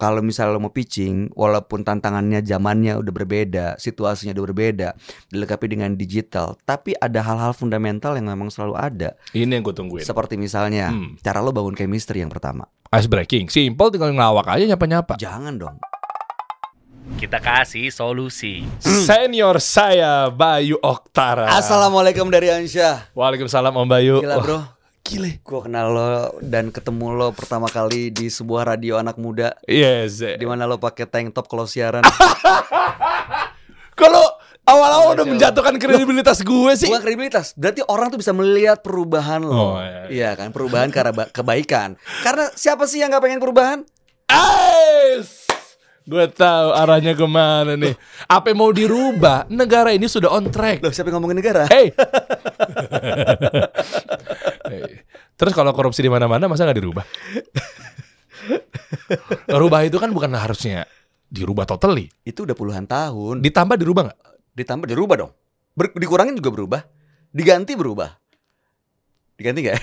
[0.00, 4.88] kalau misalnya lo mau pitching, walaupun tantangannya zamannya udah berbeda, situasinya udah berbeda,
[5.28, 9.12] dilengkapi dengan digital, tapi ada hal-hal fundamental yang memang selalu ada.
[9.36, 10.08] Ini yang gue tungguin.
[10.08, 11.20] Seperti misalnya Hmm.
[11.20, 12.64] cara lo bangun chemistry yang pertama.
[12.96, 15.20] Ice breaking, simple tinggal ngelawak aja nyapa-nyapa.
[15.20, 15.76] Jangan dong.
[17.20, 18.64] Kita kasih solusi.
[18.80, 21.52] Senior saya Bayu Oktara.
[21.58, 23.12] Assalamualaikum dari Ansyah.
[23.12, 24.16] Waalaikumsalam Om Bayu.
[24.24, 24.79] Gila bro.
[25.00, 25.40] Gile.
[25.40, 26.08] Gue kenal lo
[26.40, 30.20] dan ketemu lo pertama kali di sebuah radio anak muda Yes.
[30.20, 32.04] di mana lo pakai tank top kalau siaran.
[33.92, 34.24] Kalau
[34.62, 35.32] awal-awal udah Jauh.
[35.34, 36.88] menjatuhkan kredibilitas gue sih.
[36.88, 39.52] Bukan kredibilitas, berarti orang tuh bisa melihat perubahan lo.
[39.52, 40.08] Oh, iya.
[40.08, 42.00] Iya kan, perubahan karena ba- kebaikan.
[42.22, 43.84] Karena siapa sih yang nggak pengen perubahan?
[44.24, 45.44] Ais.
[46.00, 47.92] Gue tahu arahnya ke mana nih.
[48.24, 49.44] Apa yang mau dirubah?
[49.46, 50.80] Negara ini sudah on track.
[50.80, 51.68] Loh, siapa yang ngomongin negara?
[51.68, 51.92] Hey.
[54.70, 55.02] Hey.
[55.34, 57.04] Terus kalau korupsi di mana-mana masa nggak dirubah?
[59.50, 60.86] Rubah itu kan bukan harusnya
[61.26, 62.06] dirubah totally.
[62.22, 63.42] Itu udah puluhan tahun.
[63.42, 64.20] Ditambah dirubah nggak?
[64.54, 65.32] Ditambah dirubah dong.
[65.74, 66.80] Ber- dikurangin juga berubah.
[67.34, 68.19] Diganti berubah.
[69.40, 69.80] Diganti gak?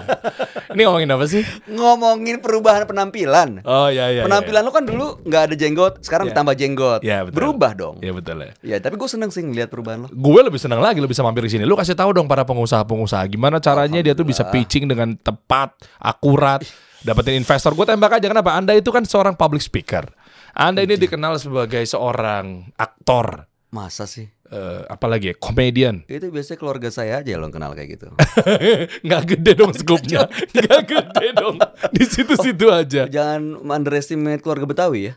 [0.74, 1.46] Ini ngomongin apa sih?
[1.70, 3.62] Ngomongin perubahan penampilan.
[3.62, 4.26] Oh ya ya.
[4.26, 6.34] penampilan lo kan dulu nggak ada jenggot, sekarang Iya.
[6.34, 7.00] ditambah jenggot.
[7.06, 7.36] Iya, betul.
[7.38, 7.96] Berubah dong.
[8.02, 8.50] Ya betul ya.
[8.66, 10.08] Ya, tapi gue seneng sih ngeliat perubahan lo.
[10.10, 11.62] Gue lebih senang lagi lo bisa mampir di sini.
[11.62, 15.70] Lu kasih tahu dong para pengusaha-pengusaha gimana caranya dia tuh bisa pitching dengan tepat,
[16.02, 16.62] akurat,
[17.06, 17.70] dapetin investor.
[17.78, 18.58] Gue tembak aja kenapa?
[18.58, 20.10] Anda itu kan seorang public speaker.
[20.50, 24.26] Anda ini dikenal sebagai seorang aktor, Masa sih?
[24.50, 26.02] Eh, apalagi ya, komedian.
[26.04, 28.10] Itu biasanya keluarga saya aja yang kenal kayak gitu.
[29.06, 30.26] Nggak gede dong skupnya,
[30.56, 31.56] nggak gede dong.
[31.94, 33.06] Di situ-situ aja.
[33.06, 35.14] Jangan underestimate keluarga Betawi ya.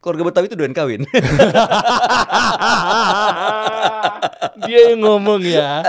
[0.00, 1.04] Keluarga Betawi itu doain kawin.
[4.64, 5.84] Dia yang ngomong ya.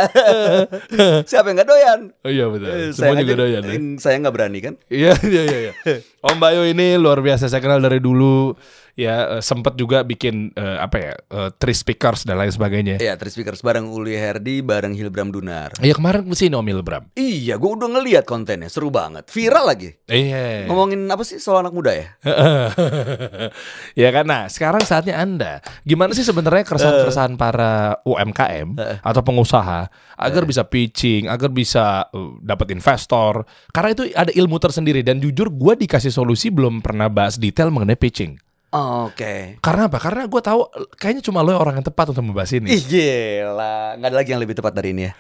[1.24, 2.00] Siapa yang nggak doyan?
[2.20, 2.68] Oh iya betul.
[2.68, 3.62] Eh, Semua saya juga aja- doyan.
[3.64, 3.74] ya.
[4.04, 4.74] Saya nggak berani kan?
[4.92, 5.60] Iya iya iya.
[5.72, 5.74] iya.
[6.20, 8.56] Om Bayu ini luar biasa saya kenal dari dulu.
[8.96, 12.98] Ya eh, sempet juga bikin eh, apa ya eh, three speakers dan lain sebagainya.
[13.02, 15.78] Iya, Three Speakers bareng Uli Herdi, bareng Hilbram Dunar.
[15.80, 17.04] Iya kemarin ke sini Om Ilbram.
[17.16, 19.90] Iya, gue udah ngeliat kontennya, seru banget, viral lagi.
[20.10, 20.68] Iya.
[20.68, 22.08] Ngomongin apa sih soal anak muda ya?
[24.02, 29.90] ya kan nah sekarang saatnya anda gimana sih sebenarnya keresahan-keresahan para UMKM atau pengusaha
[30.22, 33.44] agar bisa pitching agar bisa uh, dapat investor
[33.74, 37.98] karena itu ada ilmu tersendiri dan jujur gue dikasih solusi belum pernah bahas detail mengenai
[37.98, 38.38] pitching
[38.72, 39.60] Oke.
[39.60, 40.64] karena apa karena gue tahu
[40.96, 44.40] kayaknya cuma lo orang yang tepat untuk membahas ini Ih gila, nggak ada lagi yang
[44.40, 45.14] lebih tepat dari ini ya.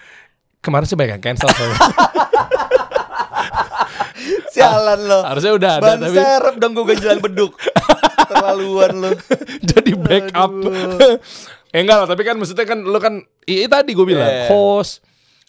[0.59, 1.77] kemarin sih banyak yang cancel soalnya.
[4.51, 5.19] Sialan lo.
[5.23, 7.53] harusnya udah ada Ban tapi serep dong gue ganjalan beduk.
[8.31, 9.11] Terlaluan lo.
[9.63, 10.51] jadi backup.
[11.73, 14.47] eh enggak lah, tapi kan maksudnya kan lu kan iya tadi gue bilang Yeah.
[14.47, 15.01] host.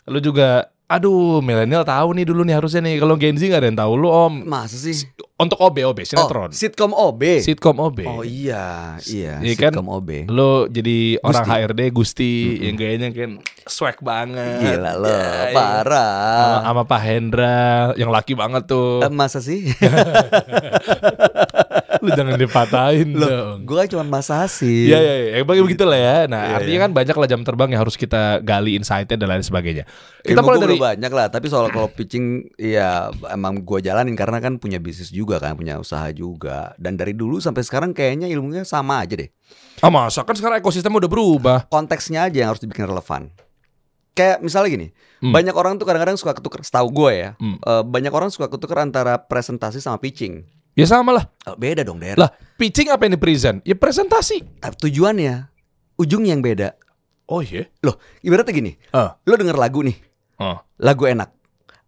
[0.06, 3.69] Lu juga aduh milenial tahu nih dulu nih harusnya nih kalau Gen Z gak ada
[3.72, 4.44] yang tahu lu Om.
[4.44, 5.08] Masa sih?
[5.41, 6.53] Untuk OB OB sinetron.
[6.53, 7.41] Oh, sitkom OB.
[7.41, 7.98] Sitkom OB.
[8.04, 9.72] Oh iya, iya, kan?
[9.72, 10.28] sitkom OB.
[10.28, 11.50] Lu jadi orang Gusti.
[11.50, 12.32] HRD Gusti
[12.62, 14.60] yang gayanya kan swag banget.
[14.60, 15.48] Gila lo, Ya.
[15.48, 16.60] Sama, parah.
[16.62, 17.60] sama Pak Hendra
[17.97, 19.00] yang laki banget tuh.
[19.03, 19.66] Eh, Masa sih?
[22.02, 23.62] lu jangan dipatahin dong.
[23.62, 24.90] gue kan cuma masa sih.
[24.90, 26.16] Iya iya iya, bagi begitu lah ya.
[26.26, 26.84] Nah, Iya, artinya iya.
[26.84, 29.86] kan banyak lah jam terbang yang harus kita gali insight-nya dan lain sebagainya.
[30.20, 34.42] Kita Ilmu mulai dari banyak lah, tapi soal kalau pitching ya emang gue jalanin karena
[34.42, 36.74] kan punya bisnis juga kan, punya usaha juga.
[36.76, 39.30] Dan dari dulu sampai sekarang kayaknya ilmunya sama aja deh.
[39.78, 41.58] Ah masa kan sekarang ekosistem udah berubah.
[41.70, 43.30] Konteksnya aja yang harus dibikin relevan.
[44.12, 44.88] Kayak misalnya gini,
[45.24, 45.32] Hmm.
[45.32, 47.56] banyak orang tuh kadang-kadang suka ketuker, setahu gue ya, Hmm.
[47.56, 50.44] eh, banyak orang suka ketuker antara presentasi sama pitching.
[50.72, 51.25] Ya sama lah.
[51.44, 52.16] Oh, beda dong, Der.
[52.16, 53.60] Lah, pitching apa yang di present?
[53.62, 54.41] Ya presentasi.
[54.56, 55.53] Tapi tujuannya,
[56.00, 56.72] ujungnya yang beda.
[57.28, 57.69] Oh iya.
[57.84, 59.16] Loh, ibaratnya gini, Ah.
[59.25, 59.97] lo denger lagu nih,
[60.41, 60.56] Oh.
[60.81, 61.28] lagu enak.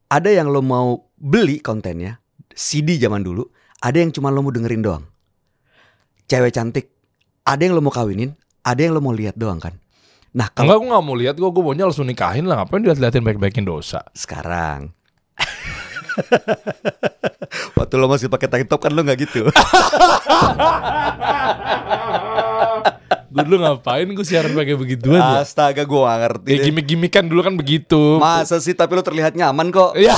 [0.09, 2.21] Ada yang lo mau beli kontennya,
[2.53, 3.45] CD zaman dulu,
[3.81, 5.05] ada yang cuma lo mau dengerin doang.
[6.25, 6.93] Cewek cantik,
[7.45, 9.77] ada yang lo mau kawinin, ada yang lo mau lihat doang kan.
[10.35, 11.35] Nah, kalau Enggak, gue gak mau lihat.
[11.39, 12.65] Gue gue maunya langsung nikahin lah.
[12.65, 14.03] Ngapain dilihat-liatin baik-baikin dosa?
[14.19, 14.91] sekarang
[17.79, 19.47] Waktu lo masih pakai tank top kan lo nggak gitu.
[23.35, 25.43] gue dulu ngapain gue siaran pakai begituan ya?
[25.43, 26.51] Astaga, gue gak ngerti.
[26.55, 28.23] Ya gimmick-gimmick kan dulu kan begitu.
[28.23, 29.95] Masa sih tapi lo terlihat nyaman kok.
[30.05, 30.15] Ya.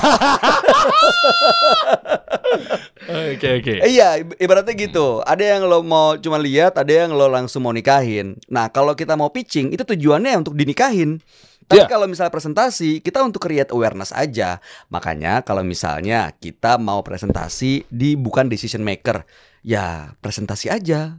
[3.06, 3.75] Oke oke.
[3.87, 5.23] Iya, ib- ibaratnya gitu.
[5.23, 8.35] Ada yang lo mau cuma lihat, ada yang lo langsung mau nikahin.
[8.50, 11.23] Nah, kalau kita mau pitching, itu tujuannya untuk dinikahin.
[11.67, 11.91] Tapi Iya.
[11.91, 14.63] kalau misalnya presentasi, kita untuk create awareness aja.
[14.87, 19.27] Makanya kalau misalnya kita mau presentasi di bukan decision maker,
[19.67, 21.19] ya presentasi aja.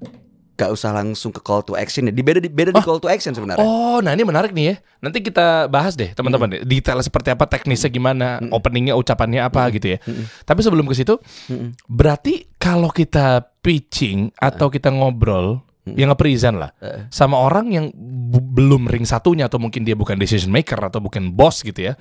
[0.58, 2.14] Gak usah langsung ke call to action ya.
[2.16, 3.62] Di beda di beda di call to action sebenarnya.
[3.62, 4.76] Oh, nah ini menarik nih ya.
[5.06, 6.50] Nanti kita bahas deh teman-teman.
[6.50, 6.66] Hmm.
[6.66, 9.98] Detail seperti apa, teknisnya gimana, openingnya, ucapannya apa gitu ya.
[10.48, 11.22] Tapi sebelum ke situ,
[11.52, 11.78] Mm-mm.
[11.86, 15.95] berarti kalau kita pitching atau kita ngobrol Hmm.
[15.95, 17.07] yang nge-present lah Eh.
[17.07, 17.86] sama orang yang
[18.28, 21.95] belum ring satunya atau mungkin dia bukan decision maker atau bukan bos gitu ya.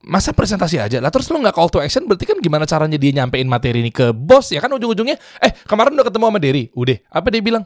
[0.00, 3.10] Masa presentasi aja lah terus lu nggak call to action berarti kan gimana caranya dia
[3.12, 6.96] nyampein materi ini ke bos ya kan ujung-ujungnya eh kemarin udah ketemu sama Derry udah
[7.08, 7.64] apa dia bilang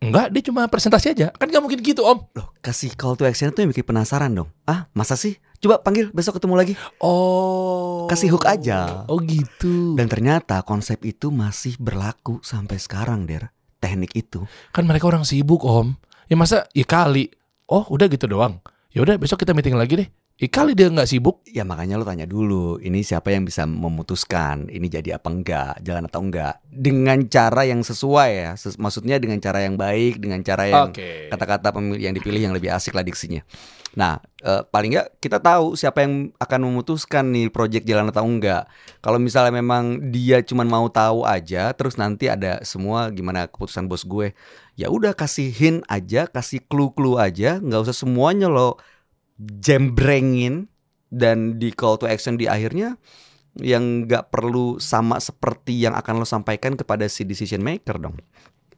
[0.00, 3.52] enggak dia cuma presentasi aja kan nggak mungkin gitu om Loh, kasih call to action
[3.52, 4.48] itu yang bikin penasaran dong.
[4.64, 5.36] Ah, masa sih?
[5.60, 6.72] Coba panggil besok ketemu lagi.
[7.04, 9.04] oh Kasih hook aja.
[9.04, 13.52] oh gitu Dan ternyata konsep itu masih berlaku sampai sekarang, Der.
[13.80, 14.44] Teknik itu.
[14.70, 15.96] kan mereka orang sibuk om
[16.28, 17.32] ya masa ya kali
[17.66, 18.60] oh udah gitu doang
[18.92, 22.06] ya udah besok kita meeting lagi deh ya kali dia nggak sibuk Ya makanya lo
[22.06, 26.62] tanya dulu, ini siapa yang bisa memutuskan ini jadi apa enggak, jalan atau enggak.
[26.64, 28.50] Dengan cara yang sesuai ya.
[28.54, 30.94] Ses- maksudnya dengan cara yang baik, dengan cara yang
[31.26, 33.42] kata-kata pemilih yang dipilih yang lebih asik lah diksinya.
[33.98, 38.70] Nah, eh, paling nggak kita tahu siapa yang akan memutuskan nih project jalan atau enggak.
[39.02, 44.06] Kalau misalnya memang dia cuma mau tahu aja, terus nanti ada semua gimana keputusan bos
[44.06, 44.30] gue,
[44.78, 48.78] ya udah kasih hint aja, kasih clue-clue aja, nggak usah semuanya lo
[49.40, 50.70] jembrengin
[51.10, 52.94] dan di call to action di akhirnya
[53.58, 58.14] yang nggak perlu sama seperti yang akan lo sampaikan kepada si decision maker dong.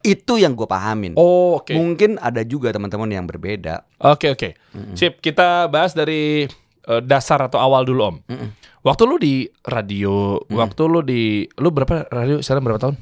[0.03, 1.15] Itu yang gue pahamin.
[1.15, 1.71] Oh, oke.
[1.71, 3.87] Mungkin ada juga teman-teman yang berbeda.
[3.97, 4.49] Oke oke.
[4.93, 6.43] Sip, kita bahas dari
[6.83, 8.17] eh, dasar atau awal dulu Om.
[8.25, 8.49] Mm-mm.
[8.83, 11.23] Waktu lu di radio, waktu lu di
[11.55, 12.95] lu berapa radio sekarang berapa tahun?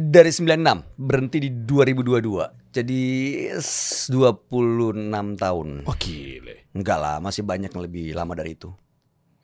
[0.00, 2.74] Dari 96 berhenti di 2022.
[2.74, 3.02] Jadi
[3.54, 4.98] s- 26
[5.36, 5.68] tahun.
[5.86, 6.66] Oh gile.
[6.70, 8.74] Enggak lah, masih banyak yang lebih lama dari itu.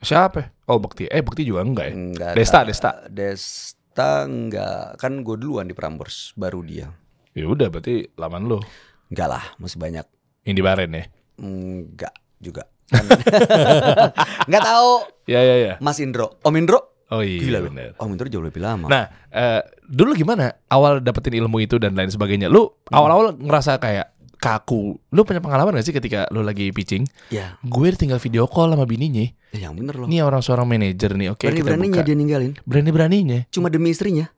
[0.00, 0.50] Siapa?
[0.66, 1.06] Oh Bekti.
[1.06, 1.94] Eh Bekti juga enggak ya?
[1.94, 2.32] Enggak.
[2.34, 3.78] Desta, ada- Desta.
[3.94, 4.98] Desta enggak.
[4.98, 6.90] Kan gue duluan di Prambors, baru dia.
[7.30, 8.58] Ya udah berarti laman lu.
[9.06, 10.02] Enggak lah, masih banyak.
[10.42, 11.06] Indi Baren ya.
[11.38, 12.10] Enggak
[12.42, 12.66] juga.
[12.90, 13.06] Kan-
[14.50, 14.92] Enggak tahu.
[15.30, 15.74] Ya ya ya.
[15.78, 16.42] Mas Indro.
[16.42, 17.06] Om Indro?
[17.14, 17.94] Oh iya Gila bener.
[17.94, 18.90] Om Indro jauh lebih lama.
[18.90, 22.50] Nah, eh, dulu gimana awal dapetin ilmu itu dan lain sebagainya?
[22.50, 24.13] Lu awal-awal ngerasa kayak
[24.44, 25.00] kaku.
[25.08, 27.08] Lu punya pengalaman gak sih ketika lu lagi pitching?
[27.28, 29.24] ya, Gue tinggal video call sama bininya.
[29.24, 30.04] eh, yang bener loh.
[30.04, 31.32] Ini orang seorang manajer nih.
[31.32, 32.06] Oke, kita Berani-beraninya buka.
[32.06, 32.52] dia ninggalin.
[32.62, 33.38] Berani-beraninya.
[33.48, 34.28] Cuma demi istrinya.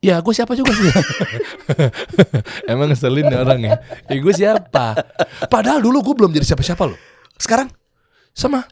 [0.00, 0.92] Ya gue siapa juga sih
[2.70, 3.74] Emang ngeselin nih orang ya
[4.06, 4.92] Ya gue siapa
[5.48, 7.00] Padahal dulu gue belum jadi siapa-siapa loh
[7.40, 7.72] Sekarang
[8.30, 8.60] Sama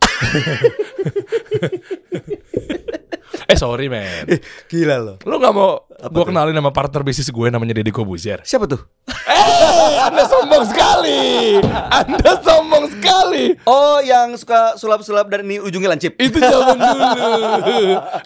[3.45, 4.25] Eh sorry men
[4.71, 5.17] gila loh.
[5.23, 8.81] Lu gak mau gue kenalin sama partner bisnis gue namanya Deddy Kobuzier Siapa tuh?
[9.25, 11.61] Eh Anda sombong sekali
[11.91, 16.17] Anda sombong sekali Oh, yang suka sulap-sulap dan ini ujungnya lancip.
[16.17, 17.13] Itu zaman dulu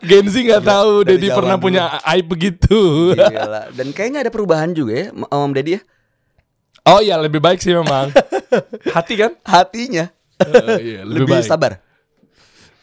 [0.03, 1.65] Gen Z gak tahu Deddy pernah dulu.
[1.65, 3.71] punya aib begitu Gila.
[3.71, 5.83] Dan kayaknya ada perubahan juga ya Om Deddy ya.
[6.85, 8.15] Oh iya lebih baik sih memang
[8.95, 11.51] Hati kan Hatinya Oh, iya, lebih, lebih, baik.
[11.51, 11.83] sabar.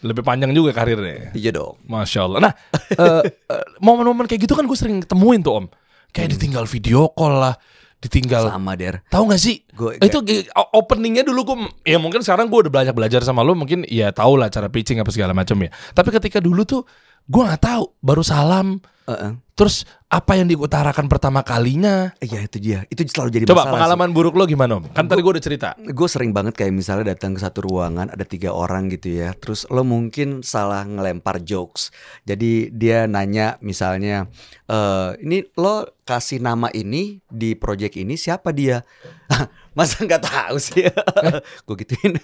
[0.06, 1.82] Lebih panjang juga karirnya Iya dong.
[1.84, 2.40] Masya Allah.
[2.40, 2.54] Nah,
[3.02, 5.66] eh, eh, momen-momen kayak gitu kan gue sering ketemuin tuh om.
[6.14, 7.58] Kayak ditinggal video call lah,
[7.98, 8.48] ditinggal.
[8.48, 9.02] Sama Der.
[9.10, 9.66] Tahu gak sih?
[9.68, 13.42] Gue- itu gi- o- openingnya dulu gue, ya mungkin sekarang gue udah belajar belajar sama
[13.42, 15.68] lo, mungkin ya tau lah cara pitching apa segala macam ya.
[15.92, 16.86] Tapi ketika dulu tuh
[17.26, 19.38] gue nggak tahu, baru salam, Heeh.
[19.54, 22.14] terus apa yang diutarakan pertama kalinya.
[22.22, 22.86] Iya itu dia.
[22.88, 23.74] Itu selalu jadi Coba masalah.
[23.78, 24.86] pengalaman buruk lo gimana om?
[24.94, 25.74] Kan tadi gue udah cerita.
[25.78, 29.34] Gue sering banget kayak misalnya datang ke satu ruangan ada tiga orang gitu ya.
[29.36, 31.90] Terus lo mungkin salah ngelempar jokes.
[32.24, 34.30] Jadi dia nanya misalnya,
[34.70, 38.86] eh ini lo kasih nama ini di project ini siapa dia?
[39.78, 40.88] Masa nggak tahu sih?
[41.68, 42.16] gue gituin.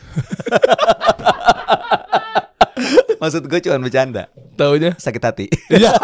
[3.22, 4.98] Maksud gue cuma bercanda, Taunya?
[4.98, 5.46] sakit hati.
[5.70, 5.94] Iya.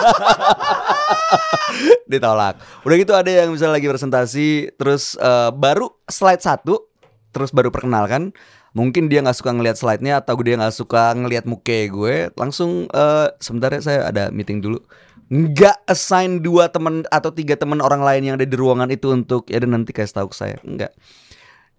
[2.11, 2.59] ditolak.
[2.87, 6.87] Udah gitu ada yang misalnya lagi presentasi terus eh, baru slide satu
[7.35, 8.33] terus baru perkenalkan
[8.73, 13.27] mungkin dia nggak suka ngelihat slide-nya atau dia nggak suka ngelihat muka gue langsung eh,
[13.41, 14.81] sebentar ya saya ada meeting dulu
[15.27, 19.51] nggak assign dua teman atau tiga teman orang lain yang ada di ruangan itu untuk
[19.51, 20.91] ya dan nanti kasih tahu ke saya nggak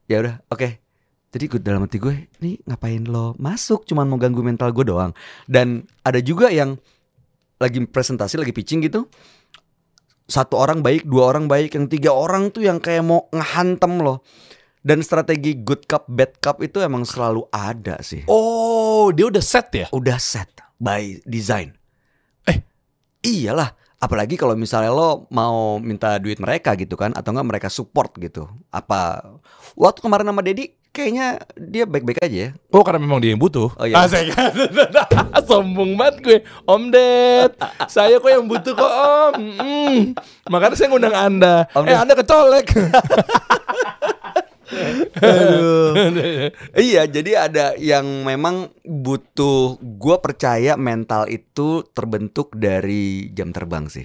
[0.04, 0.87] ya udah oke
[1.28, 5.12] jadi gue dalam hati gue ini ngapain lo masuk cuman mau ganggu mental gue doang
[5.44, 6.80] dan ada juga yang
[7.58, 9.10] lagi presentasi lagi pitching gitu
[10.28, 14.20] satu orang baik, dua orang baik, yang tiga orang tuh yang kayak mau ngehantem loh.
[14.84, 18.28] Dan strategi good cup, bad cup itu emang selalu ada sih.
[18.28, 19.86] Oh, dia udah set ya?
[19.90, 21.74] Udah set by design.
[22.44, 22.60] Eh.
[23.24, 23.74] iyalah.
[23.98, 28.46] Apalagi kalau misalnya lo mau minta duit mereka gitu kan, atau enggak mereka support gitu.
[28.70, 29.26] Apa
[29.74, 32.50] waktu kemarin sama Dedi, kayaknya dia baik-baik aja ya.
[32.74, 34.02] Oh karena memang dia yang butuh Oh, iya.
[34.02, 34.34] Asik
[35.48, 37.54] Sombong banget gue Om Ded
[37.86, 40.18] Saya kok yang butuh kok Om Mm.
[40.50, 42.02] Makanya saya ngundang anda Om Eh Ded.
[42.02, 42.66] anda kecolek
[46.76, 49.80] iya, jadi ada yang memang butuh.
[49.80, 54.04] Gue percaya mental itu terbentuk dari jam terbang sih.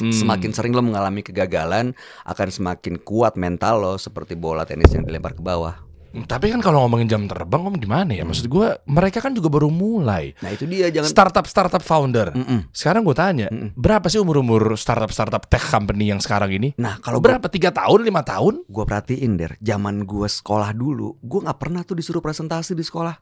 [0.00, 0.12] Hmm.
[0.12, 1.92] Semakin sering lo mengalami kegagalan,
[2.24, 5.91] akan semakin kuat mental lo seperti bola tenis yang dilempar ke bawah.
[6.12, 8.22] Tapi kan kalau ngomongin jam terbang, om gimana ya?
[8.28, 10.36] Maksud gue, mereka kan juga baru mulai.
[10.44, 11.08] Nah itu dia jangan.
[11.08, 12.36] Startup startup founder.
[12.36, 12.68] Mm-mm.
[12.70, 13.72] Sekarang gue tanya, Mm-mm.
[13.72, 16.76] berapa sih umur umur startup startup tech company yang sekarang ini?
[16.76, 17.48] Nah kalau berapa?
[17.48, 18.64] Tiga tahun, lima tahun?
[18.64, 23.16] gue perhatiin der, zaman gue sekolah dulu, gue nggak pernah tuh disuruh presentasi di sekolah.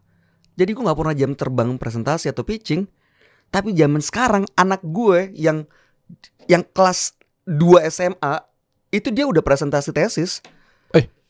[0.55, 2.87] Jadi gue nggak pernah jam terbang presentasi atau pitching.
[3.51, 5.67] Tapi zaman sekarang anak gue yang
[6.47, 8.35] yang kelas 2 SMA
[8.91, 10.43] itu dia udah presentasi tesis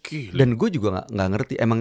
[0.02, 0.35] gila.
[0.37, 1.80] dan gue juga nggak nggak ngerti emang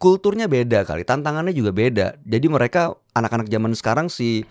[0.00, 4.44] kulturnya beda kali tantangannya juga beda jadi mereka anak-anak zaman sekarang si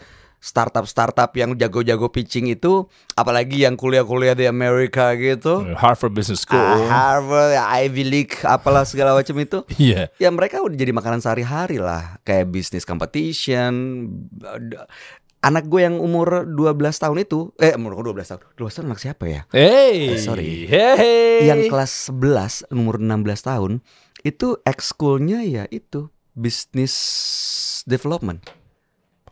[0.45, 2.85] startup startup yang jago-jago pitching itu
[3.17, 6.61] apalagi yang kuliah-kuliah di Amerika gitu Harvard Business School.
[6.61, 9.65] Ah, Harvard, Ivy League, apalah segala macam itu.
[9.81, 10.13] Iya.
[10.21, 14.05] Ya mereka udah jadi makanan sehari-hari lah, kayak bisnis competition.
[15.45, 18.41] Anak gue yang umur 12 tahun itu, eh umur 12 tahun.
[18.57, 19.41] 12 tahun anak siapa ya?
[19.53, 20.65] Hey, Eh, sorry.
[20.65, 21.45] Hey.
[21.45, 23.71] Yang kelas 11 umur 16 tahun
[24.25, 26.97] itu ekskulnya ya itu bisnis
[27.85, 28.41] development.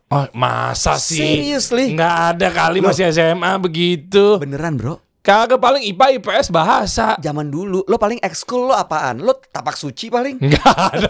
[0.06, 1.18] Oh, masa sih?
[1.18, 1.98] Seriously?
[1.98, 2.88] Nggak ada kali Loh.
[2.88, 4.38] masih SMA begitu.
[4.38, 5.02] Beneran, Bro?
[5.24, 7.16] Kagak paling IPA IPS bahasa.
[7.16, 9.24] Zaman dulu lo paling ekskul lo apaan?
[9.24, 10.36] Lo tapak suci paling?
[10.36, 11.08] Nggak ada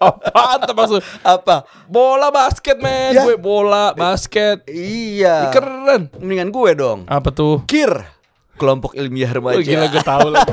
[0.00, 1.00] Apaan tuh maksud?
[1.20, 1.68] Apa?
[1.84, 3.28] Bola basket men, Ya.
[3.28, 4.64] gue bola basket.
[4.64, 5.52] Iya.
[5.52, 6.08] Keren.
[6.24, 7.04] Mendingan gue dong.
[7.04, 7.60] Apa tuh?
[7.68, 8.19] KIR
[8.60, 9.56] kelompok ilmiah remaja.
[9.56, 10.44] Oh, gila gue tahu lah.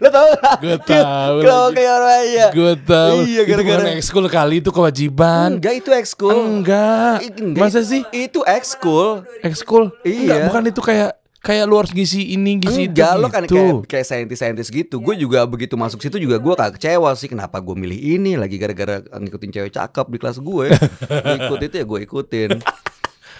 [0.00, 0.28] Lo tau
[0.64, 2.46] Gue tahu Kelompok ilmiah remaja.
[2.50, 3.16] Gue tahu.
[3.22, 5.60] Iya, Itu gara-gara- ekskul kali itu kewajiban.
[5.60, 6.32] Enggak itu ekskul.
[6.32, 7.20] Enggak.
[7.36, 8.00] Enggak, Masa sih?
[8.10, 9.28] Itu ekskul.
[9.40, 9.92] Ekskul?
[10.00, 10.16] Iya.
[10.24, 11.10] Enggak, bukan itu kayak
[11.40, 13.54] kayak lu harus ngisi ini, ngisi Enggak itu lo kan gitu.
[13.54, 14.96] kayak kayak saintis-saintis gitu.
[14.98, 18.56] Gue juga begitu masuk situ juga gue kagak kecewa sih kenapa gue milih ini lagi
[18.56, 20.66] gara-gara ngikutin cewek cakep di kelas gue.
[20.72, 22.50] Gue ikut itu ya gue ikutin.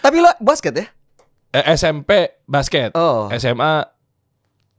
[0.00, 0.86] Tapi lo basket ya?
[1.50, 2.10] Eh, SMP
[2.44, 2.94] basket.
[2.94, 3.26] Oh.
[3.32, 3.82] SMA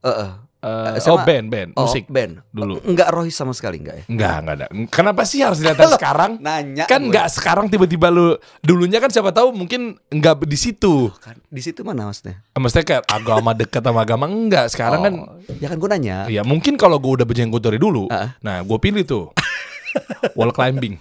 [0.01, 0.30] Heeh.
[0.62, 1.12] eh, SMA.
[1.12, 2.08] oh band, band, Oh, musik.
[2.08, 2.40] band.
[2.50, 2.80] dulu.
[2.82, 4.04] Enggak rohis sama sekali enggak ya?
[4.08, 4.68] Enggak, enggak ada.
[4.88, 6.40] Kenapa sih harus dilihat sekarang?
[6.40, 7.08] Nanya Kan gue.
[7.10, 11.12] enggak sekarang tiba-tiba lu dulunya kan siapa tahu mungkin enggak di situ.
[11.18, 12.40] Kan di situ mana maksudnya?
[12.54, 14.66] Maksudnya kayak agama dekat sama agama enggak.
[14.70, 16.18] Sekarang kan Oh, ya kan gue nanya.
[16.30, 18.08] ya mungkin kalau gue udah berjenggot dari dulu.
[18.08, 18.38] Ah.
[18.40, 19.34] Nah, gue pilih tuh
[20.38, 20.96] wall climbing.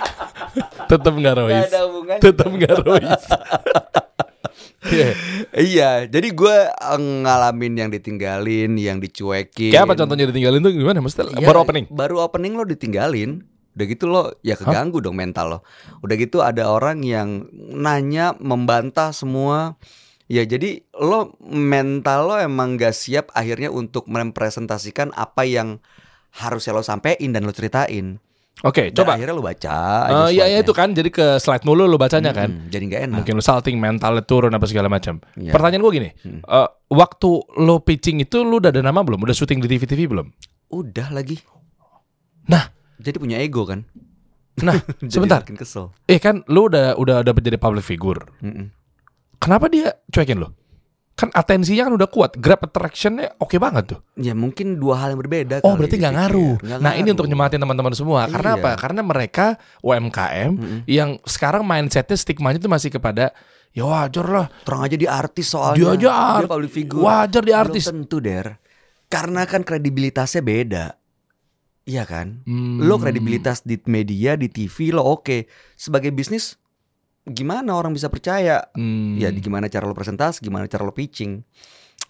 [0.90, 1.68] Tetap enggak rohis.
[1.68, 2.20] Nggak hubungannya.
[2.22, 3.24] Tetap enggak rohis.
[4.80, 5.08] Iya.
[5.52, 9.72] Iya, jadi gue eh, ngalamin yang ditinggalin, yang dicuekin.
[9.72, 10.98] Kayak apa contohnya ditinggalin tuh gimana?
[11.04, 11.84] Maksudnya Iya, baru opening.
[11.92, 13.44] Baru opening lo ditinggalin.
[13.76, 15.58] Udah gitu lo ya keganggu dong mental lo.
[16.02, 19.76] Udah gitu ada orang yang nanya, membantah semua.
[20.30, 25.82] Ya jadi lo mental lo emang gak siap akhirnya untuk mempresentasikan apa yang
[26.30, 28.22] harusnya lo sampein dan lo ceritain.
[28.60, 29.16] Oke, Dan coba.
[29.16, 30.92] akhirnya lo baca aja iya, iya itu kan.
[30.92, 32.52] Jadi ke slide mulu lu bacanya kan.
[32.52, 33.16] Mm, jadi gak enak.
[33.16, 35.16] Mungkin lu salting mentalnya turun apa segala macam.
[35.32, 35.48] Iya.
[35.48, 36.44] Pertanyaan gue gini, Hmm.
[36.44, 39.16] eh, waktu lo pitching itu lu udah ada nama belum?
[39.16, 40.28] Udah syuting di TV-TV belum?
[40.70, 41.40] Udah lagi.
[42.46, 42.68] Nah.
[42.96, 43.88] jadi punya ego kan.
[44.60, 45.40] Nah, Jadi sebentar.
[45.40, 45.88] makin kesel.
[46.04, 48.28] Eh kan lu udah udah udah menjadi public figure.
[48.44, 48.68] Mm-mm.
[49.40, 50.52] Kenapa dia cuekin lo?
[51.20, 54.00] Kan atensinya kan udah kuat, grab attractionnya oke banget tuh.
[54.16, 55.60] Ya mungkin dua hal yang berbeda.
[55.60, 56.32] Oh berarti nggak dipikir.
[56.32, 56.54] ngaruh.
[56.58, 57.12] Nggak Nah ini ngaruh.
[57.12, 58.20] untuk nyemangatin teman-teman semua.
[58.24, 58.58] Karena Iya.
[58.58, 58.70] apa?
[58.74, 59.46] Karena mereka
[59.80, 60.78] UMKM Mm-mm.
[60.86, 63.36] yang sekarang mindsetnya stigmanya tuh masih kepada
[63.70, 64.46] ya wajar lah.
[64.64, 65.76] Terang aja di artis soalnya.
[65.76, 66.08] Dia aja
[66.40, 67.04] art- public figure.
[67.04, 67.84] wajar di Belum artis.
[67.84, 68.56] tentu der.
[69.06, 70.86] Karena kan kredibilitasnya beda.
[71.82, 72.40] Iya kan?
[72.44, 72.78] Hmm.
[72.78, 75.44] Lo kredibilitas di media, di TV lo oke.
[75.74, 76.54] Sebagai bisnis
[77.28, 78.68] gimana orang bisa percaya?
[78.72, 79.20] Hmm.
[79.20, 81.42] Ya gimana cara lo presentasi, gimana cara lo pitching.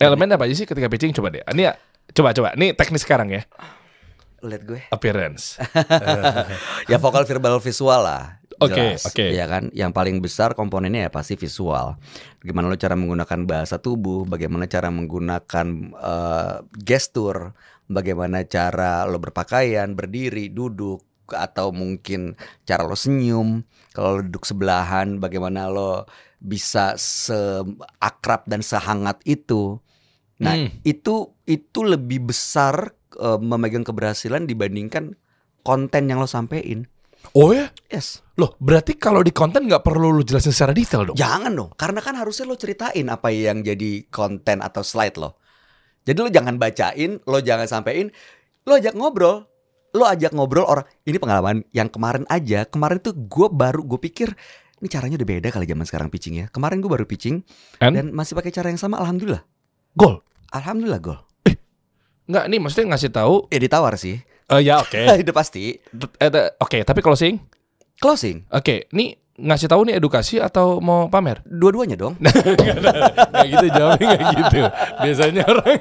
[0.00, 1.44] Elemen apa aja sih ketika pitching coba deh.
[1.44, 1.72] Ini ya,
[2.16, 2.56] coba coba.
[2.56, 3.42] Ini teknis sekarang ya.
[4.40, 4.80] Lihat gue.
[4.88, 5.60] Appearance.
[6.90, 8.40] ya vokal verbal visual lah.
[8.60, 9.24] Oke, oke.
[9.32, 11.96] Ya kan, yang paling besar komponennya ya pasti visual.
[12.44, 17.56] Bagaimana lo cara menggunakan bahasa tubuh, bagaimana cara menggunakan eh, gestur,
[17.88, 21.00] bagaimana cara lo berpakaian, berdiri, duduk,
[21.32, 22.36] atau mungkin
[22.68, 23.64] cara lo senyum.
[24.00, 26.08] Kalau lo duduk sebelahan, bagaimana lo
[26.40, 29.76] bisa seakrab dan sehangat itu.
[30.40, 30.72] Nah, Hmm.
[30.88, 35.20] itu itu lebih besar eh, memegang keberhasilan dibandingkan
[35.60, 36.88] konten yang lo sampein.
[37.36, 37.68] Oh ya?
[37.92, 38.24] Yes.
[38.40, 41.18] Loh, berarti kalau di konten nggak perlu lu jelasin secara detail dong?
[41.20, 45.36] Jangan dong, karena kan harusnya lo ceritain apa yang jadi konten atau slide lo.
[46.08, 48.08] Jadi lo jangan bacain, lo jangan sampein,
[48.64, 49.49] lo ajak ngobrol.
[49.90, 54.30] Lo ajak ngobrol orang, ini pengalaman yang kemarin aja, kemarin tuh gue baru, gue pikir
[54.80, 56.46] ini caranya udah beda kali zaman sekarang pitching ya.
[56.48, 57.44] Kemarin gue baru pitching
[57.84, 57.94] And?
[57.98, 59.44] dan masih pakai cara yang sama, alhamdulillah.
[59.92, 60.24] Gol.
[60.50, 61.20] Alhamdulillah gol.
[62.30, 63.34] Nggak, nih maksudnya ngasih tahu.
[63.50, 64.98] Ya ditawar sih, Eh ya oke.
[65.22, 65.78] itu pasti.
[66.18, 67.38] Eh, Oke, tapi closing.
[68.02, 68.50] Closing.
[68.50, 71.40] Oke, nih ngasih tahu nih edukasi atau mau pamer?
[71.46, 72.18] Dua-duanya dong.
[73.30, 74.60] Nggak gitu jawabnya nggak gitu.
[75.00, 75.78] Biasanya orang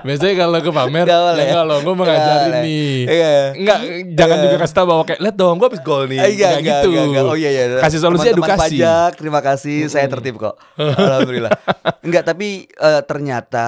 [0.00, 1.54] Biasanya kalau ke pamer, Nggak boleh ya ya?
[1.54, 2.62] kalau gue mau Nggak ngajarin boleh.
[2.62, 2.96] nih.
[3.04, 3.32] Iya.
[3.54, 3.78] Enggak,
[4.12, 4.44] jangan Iya.
[4.44, 6.18] juga kasih tahu bahwa kayak lihat dong, gue habis gol nih.
[6.18, 6.88] Enggak, Nggak enggak, gitu.
[6.88, 7.24] enggak, enggak.
[7.24, 7.64] Oh iya iya.
[7.78, 8.62] Kasih solusi Teman-teman edukasi.
[8.74, 9.78] pajak, terima kasih.
[9.86, 10.54] Saya tertib kok.
[10.76, 11.52] Alhamdulillah.
[12.06, 13.66] Enggak, tapi eh, ternyata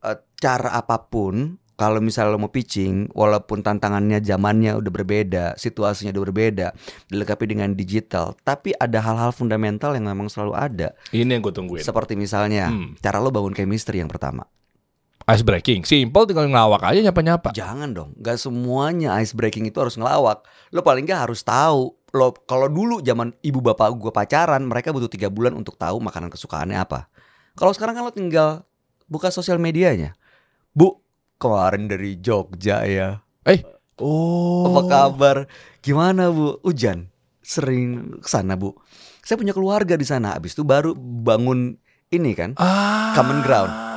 [0.00, 1.34] eh, cara apa pun
[1.74, 6.66] kalau misalnya lo mau pitching, walaupun tantangannya zamannya udah berbeda, situasinya udah berbeda,
[7.08, 10.94] dilengkapi dengan digital, tapi ada hal-hal fundamental yang memang selalu ada.
[11.10, 11.82] Ini yang gue tungguin.
[11.82, 12.94] Seperti misalnya Hmm.
[12.96, 14.46] cara lo bangun chemistry yang pertama.
[15.24, 17.56] Ice breaking, simple tinggal ngelawak aja nyapa-nyapa.
[17.56, 20.44] Jangan dong, nggak semuanya ice breaking itu harus ngelawak.
[20.68, 21.96] Lo paling nggak harus tahu.
[22.12, 26.28] Lo kalau dulu zaman ibu bapak gue pacaran, mereka butuh tiga bulan untuk tahu makanan
[26.28, 27.08] kesukaannya apa.
[27.56, 28.68] Kalau sekarang kan lo tinggal
[29.08, 30.12] buka sosial medianya.
[30.76, 31.00] Bu,
[31.40, 33.24] kemarin dari Jogja ya.
[33.48, 33.64] Eh,
[34.04, 34.68] oh.
[34.68, 35.36] Apa kabar?
[35.80, 36.60] Gimana bu?
[36.60, 37.08] Hujan.
[37.40, 38.76] Sering ke sana bu.
[39.24, 40.36] Saya punya keluarga di sana.
[40.36, 41.80] Abis itu baru bangun
[42.12, 42.52] ini kan.
[42.60, 43.16] Ah.
[43.16, 43.93] Common ground.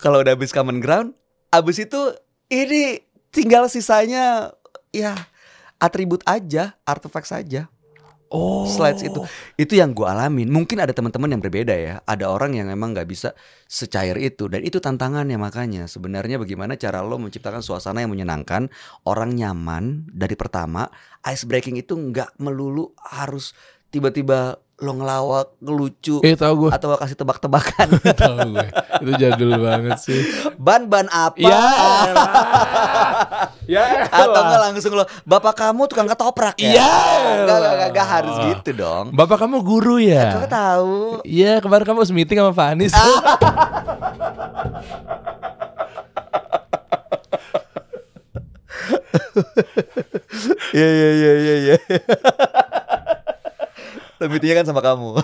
[0.00, 1.12] Kalau udah habis common ground,
[1.52, 2.00] abis itu
[2.48, 4.56] ini tinggal sisanya
[4.96, 5.12] ya
[5.76, 7.68] atribut aja, artefak saja.
[8.30, 8.62] Oh.
[8.62, 9.26] Slides itu,
[9.58, 10.46] itu yang gue alamin.
[10.46, 11.98] Mungkin ada teman-teman yang berbeda ya.
[12.06, 13.34] Ada orang yang emang nggak bisa
[13.66, 15.90] secair itu dan itu tantangannya makanya.
[15.90, 18.70] Sebenarnya bagaimana cara lo menciptakan suasana yang menyenangkan,
[19.02, 20.86] orang nyaman dari pertama.
[21.26, 23.50] Ice breaking itu nggak melulu harus
[23.90, 26.70] tiba-tiba lo ngelawak, ngelucu, Eh, tahu gue.
[26.72, 28.00] atau kasih tebak-tebakan.
[28.16, 28.68] tahu gue.
[28.98, 30.20] Itu jadul banget sih.
[30.56, 31.36] Ban-ban apa?
[31.36, 31.60] Ya.
[33.76, 33.84] ya.
[34.06, 36.80] Atau enggak langsung lo Bapak kamu tukang ketoprak ya?
[36.80, 36.92] Ya
[37.38, 38.08] Enggak, enggak, enggak, enggak elah.
[38.10, 40.32] harus gitu dong Bapak kamu guru ya?
[40.34, 42.94] Kamu tahu Iya, kemarin kamu harus meeting sama Pak Anies.
[50.72, 51.76] Iya iya iya iya
[54.20, 55.16] iya Meetingnya kan sama kamu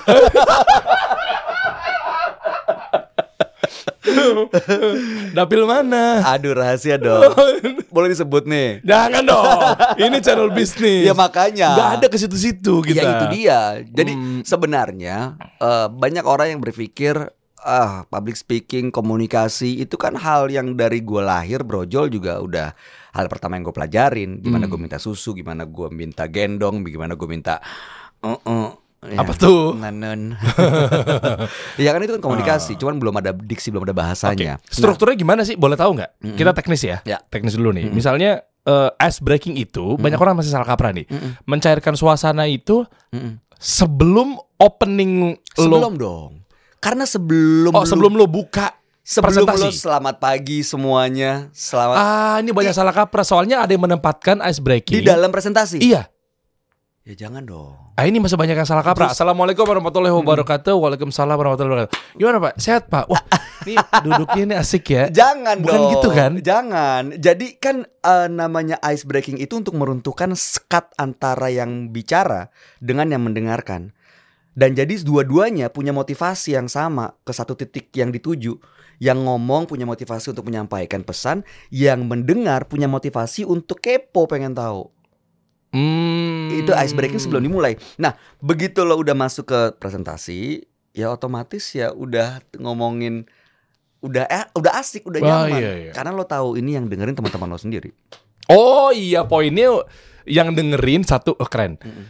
[5.33, 6.23] Dapil mana?
[6.25, 7.33] Aduh rahasia dong
[7.95, 9.45] Boleh disebut nih Jangan dong.
[9.99, 11.05] Ini channel bisnis.
[11.05, 12.97] Ya makanya Nggak ada ke situ-situ kita.
[12.97, 14.41] Ya itu dia Jadi Hmm.
[14.43, 17.33] sebenarnya eh, Banyak orang yang berpikir
[17.67, 22.71] Ah, public speaking, komunikasi itu kan hal yang dari gue lahir brojol juga udah
[23.11, 24.39] hal pertama yang gue pelajarin.
[24.39, 24.77] Gimana Hmm.
[24.77, 27.59] gue minta susu, gimana gue minta gendong, gimana gue minta
[28.23, 28.71] uh -uh.
[28.99, 29.77] Ya, Apa tuh?
[29.77, 30.35] Nanen.
[31.77, 34.57] ya kan itu kan komunikasi, cuman belum ada diksi, belum ada bahasanya.
[34.57, 35.55] Nah, Strukturnya gimana sih?
[35.55, 36.11] Boleh tahu nggak?
[36.19, 36.35] Mm-mm.
[36.35, 36.99] Kita teknis ya.
[37.05, 37.19] Ya.
[37.23, 37.87] Teknis dulu nih.
[37.87, 37.95] Mm-mm.
[37.95, 38.31] Misalnya
[38.63, 41.07] eh, ice breaking itu banyak orang masih salah kaprah nih.
[41.07, 41.39] Mm-mm.
[41.45, 43.39] Mencairkan suasana itu Mm-mm.
[43.55, 46.01] sebelum opening sebelum lo.
[46.01, 46.33] dong.
[46.79, 49.63] Karena sebelum Oh, lu- sebelum lo buka sebelum presentasi.
[49.63, 53.23] lu selamat pagi semuanya, selamat Ah, ini banyak salah kaprah.
[53.23, 54.99] Soalnya ada yang menempatkan ice breaking.
[54.99, 55.79] di dalam presentasi.
[55.79, 56.11] Iya.
[57.07, 57.79] Ya jangan dong.
[57.95, 59.15] Ah ini masih banyak yang salah kaprah.
[59.15, 60.75] Assalamualaikum warahmatullahi wabarakatuh.
[60.75, 62.19] Waalaikumsalam warahmatullahi wabarakatuh.
[62.19, 62.55] Gimana Pak?
[62.59, 63.07] Sehat Pak?
[63.07, 63.23] Wah,
[63.63, 63.79] ini
[64.11, 65.07] duduknya ini asik ya.
[65.15, 65.91] Jangan Bukan dong.
[65.95, 66.33] gitu kan?
[66.43, 67.15] Jangan.
[67.15, 72.51] Jadi kan eh, namanya ice breaking itu untuk meruntuhkan sekat antara yang bicara
[72.83, 73.95] dengan yang mendengarkan.
[74.59, 78.59] Dan jadi dua-duanya punya motivasi yang sama ke satu titik yang dituju.
[78.99, 84.96] Yang ngomong punya motivasi untuk menyampaikan pesan, yang mendengar punya motivasi untuk kepo pengen tahu.
[85.77, 86.49] Hmm.
[86.57, 87.77] Itu ice breaking sebelum dimulai.
[88.01, 90.65] Nah, begitu lo udah masuk ke presentasi,
[90.97, 93.29] ya otomatis ya udah ngomongin
[94.01, 95.61] udah eh, udah asik, udah Oh, nyaman.
[95.61, 95.93] iya, iya.
[95.93, 97.93] Karena lo tahu ini yang dengerin teman-teman lo sendiri.
[98.49, 99.85] Oh iya poinnya
[100.25, 101.77] yang dengerin satu oh, keren.
[101.77, 102.05] Mm-mm.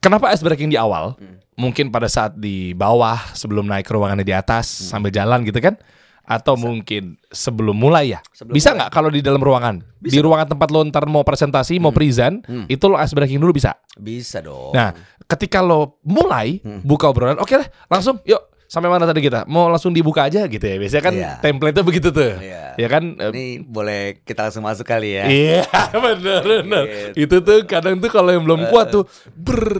[0.00, 1.16] Kenapa ice breaking di awal?
[1.20, 1.36] Mm.
[1.54, 5.76] Mungkin pada saat di bawah sebelum naik ke ruangannya di atas sambil jalan gitu kan?
[6.24, 8.20] Atau mungkin sebelum mulai ya?
[8.32, 9.84] Sebelum bisa nggak kalau di dalam ruangan?
[10.00, 12.64] Di ruangan tempat lo ntar mau presentasi, mau present, Hmm.
[12.64, 13.76] itu lo ice breaking dulu bisa.
[13.94, 14.72] Bisa dong.
[14.72, 16.80] Nah, ketika lo mulai Hmm.
[16.80, 18.40] buka obrolan, oke lah, langsung yuk
[18.74, 19.46] sampai mana tadi kita?
[19.46, 20.74] Mau langsung dibuka aja gitu ya.
[20.74, 21.30] Biasanya kan Iya.
[21.38, 22.34] template-nya begitu tuh.
[22.36, 22.74] Iya.
[22.74, 23.14] Ya kan?
[23.14, 25.24] Ini boleh kita langsung masuk kali ya.
[25.24, 25.62] Iya,
[25.94, 26.82] bener bener.
[27.14, 27.30] Gitu.
[27.30, 29.70] Itu tuh kadang tuh kalau yang belum kuat tuh ber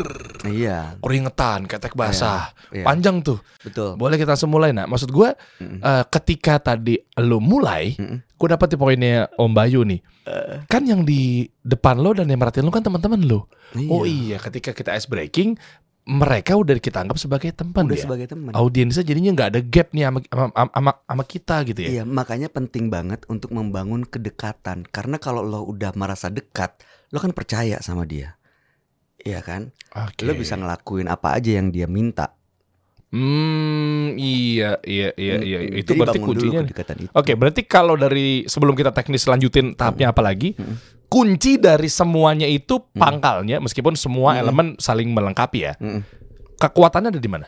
[0.45, 2.85] Iya, keringetan, ketek basah, Iya.
[2.85, 3.41] panjang tuh.
[3.61, 3.97] betul.
[3.97, 4.85] Boleh kita langsung mulai nah.
[4.85, 5.81] Maksud gua Mm-mm.
[5.81, 8.21] eh, ketika tadi lo mulai, Mm-mm.
[8.31, 10.05] gue dapet di poinnya Om Bayu nih.
[10.67, 13.49] Kan yang di depan lo dan yang merhatiin lo kan teman-teman lo.
[13.89, 15.57] Oh iya, ketika kita ice breaking,
[16.05, 18.05] mereka udah kita anggap sebagai teman udah ya.
[18.05, 18.53] sebagai teman.
[18.53, 21.89] Audiensnya jadinya nggak ada gap nih sama, sama, sama, sama kita gitu ya.
[21.89, 24.85] Iya, makanya penting banget untuk membangun kedekatan.
[24.85, 26.77] Karena kalau lo udah merasa dekat,
[27.09, 28.37] lo kan percaya sama dia.
[29.25, 29.73] Iya kan?
[29.97, 30.29] Oke.
[30.29, 32.37] Lo bisa ngelakuin apa aja yang dia minta.
[33.15, 35.59] Hmm, iya, iya, iya, iya.
[35.63, 36.61] Mm, Itu jadi berarti kuncinya.
[37.15, 40.59] Oke, berarti kalau dari sebelum kita teknis lanjutin tahapnya apa lagi?
[40.59, 40.77] Mm-mm.
[41.15, 45.79] Kunci dari semuanya itu pangkalnya meskipun semua elemen saling melengkapi ya.
[45.79, 46.03] Mm-mm.
[46.59, 47.47] Kekuatannya ada di mana?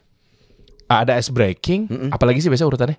[0.87, 2.95] Ada ice breaking, apalagi sih biasa urutannya?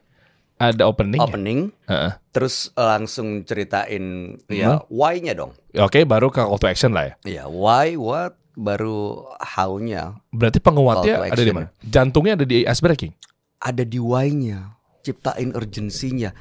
[0.60, 1.21] Ada opening.
[1.21, 1.27] ya?
[1.30, 2.12] Opening, Heeh.
[2.36, 5.56] terus langsung ceritain ya why-nya dong.
[5.80, 7.13] Oke, baru ke call to action lah ya.
[7.23, 10.19] Ya why, what, baru how-nya.
[10.36, 11.71] Berarti penguatnya ada di mana?
[11.80, 13.15] Jantungnya ada di ice breaking.
[13.63, 14.75] Ada di why-nya,
[15.06, 16.36] ciptain urgensinya.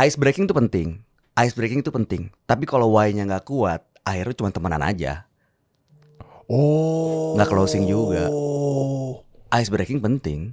[0.00, 0.88] Ice breaking itu penting.
[1.40, 2.28] Ice breaking itu penting.
[2.44, 5.24] Tapi kalau why-nya nggak kuat, akhirnya cuma temenan aja.
[6.44, 7.32] Oh.
[7.32, 8.28] Nggak closing juga.
[9.56, 10.52] Ice breaking penting.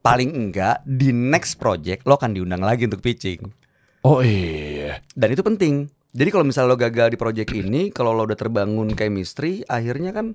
[0.00, 3.52] Paling enggak di next project lo akan diundang lagi untuk pitching.
[4.00, 5.04] Oh iya.
[5.12, 5.92] Dan itu penting.
[6.16, 10.32] Jadi kalau misalnya lo gagal di project ini, kalau lo udah terbangun chemistry, akhirnya kan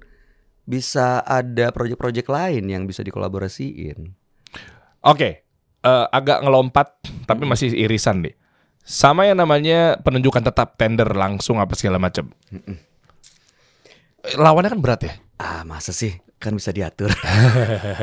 [0.69, 4.13] bisa ada project-project lain yang bisa dikolaborasiin.
[5.01, 5.49] Oke,
[5.81, 8.42] eh, agak ngelompat tapi masih irisan nih.
[8.83, 12.27] Sama yang namanya penunjukan tetap tender langsung apa segala macam.
[14.35, 15.13] Lawannya kan berat ya.
[15.39, 16.19] Ah, masa sih?
[16.39, 17.07] Kan bisa diatur.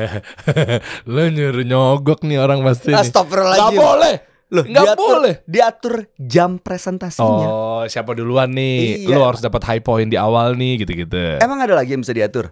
[1.13, 2.89] Lo nyuruh nyogok nih orang pasti.
[2.89, 3.77] Astagfirullahaladzim.
[3.77, 4.15] Nggak boleh.
[4.51, 5.33] Loh, nggak diatur, boleh.
[5.47, 7.47] Diatur jam presentasinya.
[7.47, 9.05] Oh, siapa duluan nih?
[9.07, 9.15] Iya.
[9.15, 11.39] Lo harus dapat high point di awal nih gitu-gitu.
[11.39, 12.51] Emang ada lagi yang bisa diatur?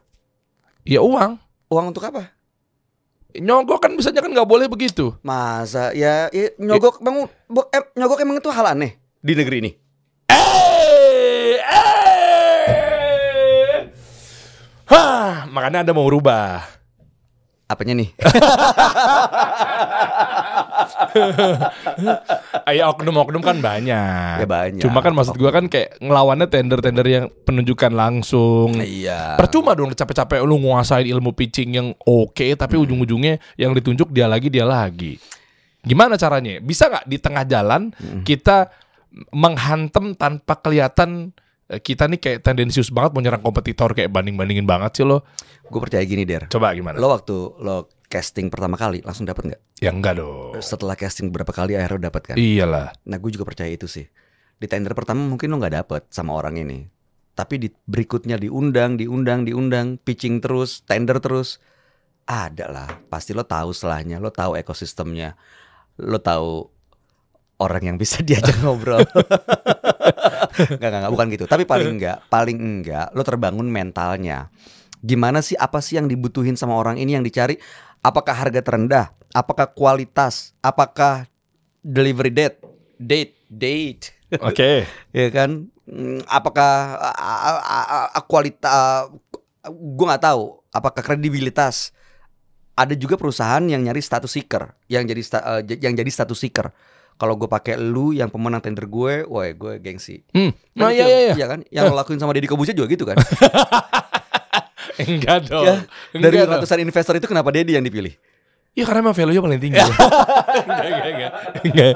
[0.88, 1.36] Ya uang.
[1.68, 2.38] Uang untuk apa?
[3.30, 5.13] Nyogok kan misalnya kan nggak boleh begitu.
[5.22, 6.98] Masa ya, ya nyogok
[7.46, 9.72] bu- em, nyogok emang itu hal aneh di negeri ini.
[10.34, 12.74] Eh, eh.
[14.89, 16.65] Hah, makanya Anda mau rubah.
[17.70, 18.10] Apanya nih?
[22.65, 24.36] Ayo oknum-oknum kan banyak.
[24.39, 24.82] Ya banyak.
[24.82, 28.78] Cuma kan maksud gua kan kayak ngelawannya tender-tender yang penunjukan langsung.
[28.80, 29.36] iya.
[29.36, 32.84] Percuma dong capek-capek lu nguasain ilmu pitching yang oke tapi Hmm.
[32.86, 35.17] ujung-ujungnya yang ditunjuk dia lagi dia lagi.
[35.80, 36.60] Gimana caranya?
[36.60, 38.23] Bisa nggak di tengah jalan Hmm.
[38.23, 38.69] kita
[39.34, 41.34] menghantem tanpa kelihatan
[41.65, 45.21] eh, kita nih kayak tendensius banget mau nyerang kompetitor kayak banding-bandingin banget sih lo.
[45.69, 46.49] Gue percaya gini, Der.
[46.49, 46.97] Coba gimana?
[46.97, 49.62] Lo waktu lo casting pertama kali langsung dapat nggak?
[49.80, 50.58] Ya enggak dong.
[50.60, 52.36] Setelah casting berapa kali akhirnya dapat kan?
[52.36, 52.91] Iyalah.
[53.06, 54.10] Nah, gue juga percaya itu sih.
[54.60, 56.89] Di tender pertama mungkin lo nggak dapet sama orang ini.
[57.38, 61.63] Tapi di berikutnya diundang, diundang, diundang, pitching terus, tender terus.
[62.28, 65.34] Ada lah, pasti lo tahu selahnya, lo tahu ekosistemnya,
[65.98, 66.67] lo tahu
[67.63, 69.06] orang yang bisa diajak ngobrol.
[70.60, 71.45] Enggak, enggak, bukan gitu.
[71.48, 74.52] Tapi paling enggak, paling enggak lo terbangun mentalnya.
[75.00, 77.56] Gimana sih apa sih yang dibutuhin sama orang ini yang dicari?
[77.99, 79.05] Apakah harga terendah?
[79.35, 80.55] Apakah kualitas?
[80.63, 81.27] Apakah
[81.83, 82.57] delivery date?
[82.95, 84.03] Date, date.
[84.39, 84.88] Oke.
[85.15, 85.67] ya kan?
[85.89, 86.95] Mm, Apakah
[88.29, 89.09] kualitas
[89.69, 91.91] gue nggak tahu apakah kredibilitas
[92.77, 96.71] ada juga perusahaan yang nyari status seeker yang jadi sta- j- yang jadi status seeker
[97.19, 100.23] kalau gue pakai lu yang pemenang tender gue, woi gue gengsi.
[100.31, 100.55] Hmm.
[100.71, 101.45] Nah, iya iya iya.
[101.51, 101.59] kan?
[101.67, 103.19] Yang lakuin sama Deddy Kobusier juga gitu kan?
[104.99, 105.63] Enggak dong.
[105.63, 105.75] ya,
[106.12, 106.53] dari Enggak dong.
[106.59, 108.13] ratusan investor itu kenapa Deddy yang dipilih?
[108.71, 109.79] Iya karena emang value-nya paling tinggi.
[109.81, 111.31] Enggak, enggak, enggak.
[111.59, 111.93] Enggak.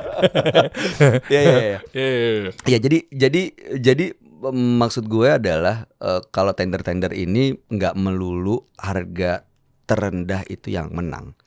[1.25, 1.79] Iya iya iya.
[1.93, 2.49] Iya.
[2.65, 3.41] Ya jadi jadi
[3.77, 4.05] jadi
[4.51, 9.45] maksud gue adalah eh, kalau tender-tender ini nggak melulu harga
[9.85, 11.37] terendah itu yang menang.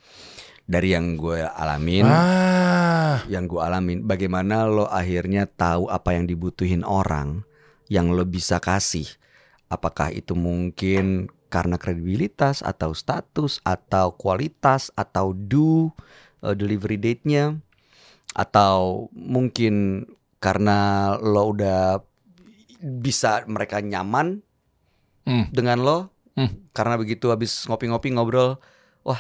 [0.62, 3.22] Dari yang gue alamin, Ah.
[3.26, 7.46] yang gue alamin, bagaimana lo akhirnya tahu apa yang dibutuhin orang
[7.86, 9.06] yang lo bisa kasih.
[9.66, 15.88] Apakah itu mungkin karena kredibilitas atau status atau kualitas atau do
[16.44, 17.56] eh, delivery date-nya
[18.36, 20.04] atau mungkin
[20.36, 20.76] karena
[21.16, 22.04] lo udah
[23.00, 24.44] bisa mereka nyaman
[25.24, 25.48] Hmm.
[25.48, 25.98] dengan lo
[26.36, 26.52] Hmm.
[26.70, 28.60] karena begitu habis ngopi-ngopi ngobrol
[29.02, 29.18] wah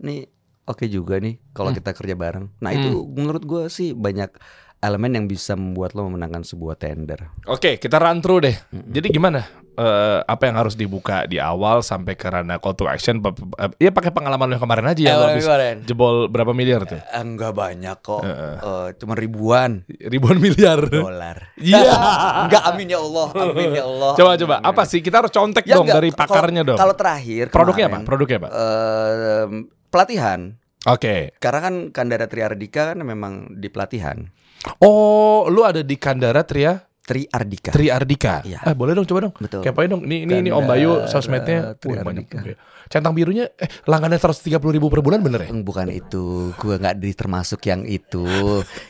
[0.00, 0.26] nih
[0.64, 1.78] oke juga nih kalau Hmm.
[1.78, 4.32] kita kerja bareng nah itu menurut gue sih banyak
[4.80, 8.56] elemen yang bisa membuat lo memenangkan sebuah tender Oke, kita run through deh.
[8.88, 9.44] Jadi gimana?
[9.74, 13.18] Eh, apa yang harus dibuka di awal sampai ke ranah call to action?
[13.18, 15.14] Eh, Iya pakai pengalaman lo yang kemarin aja ya.
[15.18, 15.46] Habis
[15.82, 16.94] jebol berapa miliar tuh?
[16.94, 20.78] Eh, enggak banyak kok Eh, cuma ribuan Ribuan miliar.
[20.84, 21.90] dolar Iya.
[22.46, 24.54] enggak amin ya Allah amin ya Allah Coba coba.
[24.62, 25.02] Apa sih?
[25.02, 26.78] Kita harus contek Ya dong enggak, dari pakarnya dong.
[26.78, 27.98] kalau terakhir Produknya apa?
[27.98, 28.48] kemarin, Produknya apa?
[28.48, 29.44] eh,
[29.88, 30.40] pelatihan
[30.84, 31.34] Oke.
[31.36, 34.30] karena kan Kandara Triardika kan memang di pelatihan
[34.78, 38.40] Oh, lu ada di Kandara Tria Tri Ardika Tri Ardika.
[38.48, 38.64] Iya.
[38.64, 39.34] Eh, boleh dong, coba dong.
[39.36, 39.60] Betul.
[39.60, 40.02] Kepoin dong.
[40.08, 41.76] Ini ini, ini Om Bayu sosmednya.
[41.76, 42.40] Tri Ardika.
[42.40, 42.56] ya.
[42.88, 45.48] Centang birunya eh langganan 130 ribu per bulan bener ya?
[45.52, 48.24] Eng, Bukan itu, gue nggak di termasuk yang itu,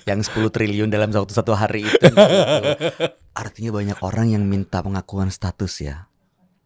[0.06, 2.06] yang 10 triliun dalam satu satu hari itu.
[3.42, 6.06] Artinya banyak orang yang minta pengakuan status ya.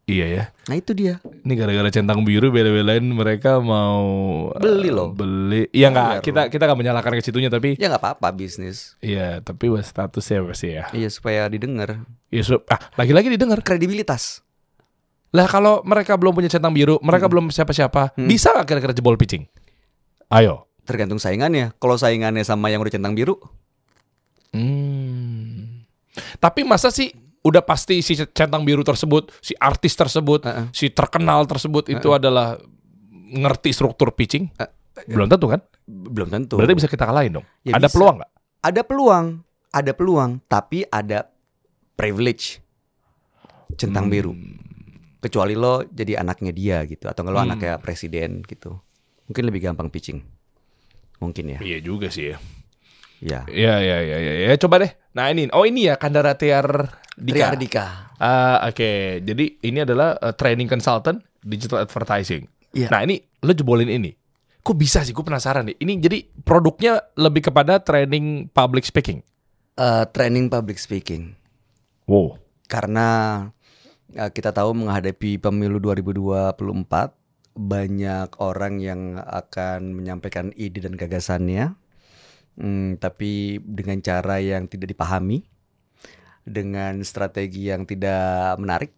[0.08, 0.44] Iya ya.
[0.64, 1.20] Nah itu dia.
[1.44, 4.08] Ini gara-gara centang biru bela-belain mereka mau
[4.56, 5.12] Beli eh, loh.
[5.12, 5.68] Beli.
[5.68, 8.96] Iya nggak Bayar kita kita nggak menyalahkan ke situnya tapi Ya nggak apa-apa bisnis.
[8.98, 10.88] iya tapi buat statusnya pasti ya.
[10.90, 12.08] Iya supaya didengar.
[12.28, 13.60] Ya sup- ah lagi-lagi didengar.
[13.60, 14.40] Kredibilitas.
[15.28, 17.32] Lah kalau mereka belum punya centang biru, mereka Hmm.
[17.36, 18.24] belum siapa-siapa, Hmm.
[18.24, 19.44] bisa nggak kira-kira jebol pitching?
[20.32, 20.64] Ayo.
[20.88, 21.76] Tergantung saingannya.
[21.76, 23.36] Kalau saingannya sama yang udah centang biru,
[24.48, 25.84] Hmm.
[26.40, 30.66] Tapi masa sih udah pasti si centang biru tersebut, si artis tersebut, Heeh.
[30.70, 32.58] si terkenal tersebut itu adalah
[33.28, 34.48] ngerti struktur pitching?
[34.56, 34.68] Eh,
[35.06, 35.62] Belum tentu kan?
[35.88, 36.58] belum tentu.
[36.60, 37.46] Berarti bisa kita kalahin dong.
[37.64, 37.94] Ya Ada bisa.
[37.96, 38.30] peluang nggak?
[38.60, 39.26] Ada peluang,
[39.70, 41.18] ada peluang, tapi ada
[41.94, 42.60] privilege
[43.74, 44.12] centang Hmm.
[44.12, 44.32] biru.
[45.18, 47.48] Kecuali lo jadi anaknya dia gitu, atau lo Hmm.
[47.54, 48.76] anaknya presiden gitu.
[49.26, 50.20] Mungkin lebih gampang pitching.
[51.18, 51.58] Mungkin ya.
[51.58, 52.36] Iya juga sih ya.
[53.18, 53.42] Ya.
[53.50, 54.32] Iya iya iya iya.
[54.50, 54.92] Ya, coba deh.
[55.14, 57.50] Nah ini, oh ini ya Kandara Tiar Dika.
[57.50, 57.86] Triardika.
[58.18, 62.46] Ah, Oke, jadi ini adalah uh, training consultant digital advertising.
[62.74, 62.90] Iya.
[62.90, 64.14] Nah ini lo jebolin ini.
[64.62, 65.16] Kok bisa sih?
[65.16, 65.76] Gue penasaran nih.
[65.80, 69.24] Ini jadi produknya lebih kepada training public speaking.
[69.78, 71.38] Eh, training public speaking.
[72.10, 72.36] Wow.
[72.66, 73.06] Karena
[74.10, 76.58] eh, kita tahu menghadapi pemilu 2024
[77.58, 81.78] banyak orang yang akan menyampaikan ide dan gagasannya,
[82.58, 85.46] Hmm, tapi dengan cara yang tidak dipahami,
[86.42, 88.92] dengan strategi yang tidak menarik,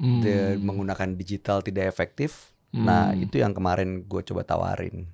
[0.00, 0.24] Hmm.
[0.24, 2.56] dan menggunakan digital tidak efektif.
[2.72, 3.22] Nah Hmm.
[3.22, 5.04] itu yang kemarin gue coba tawarin.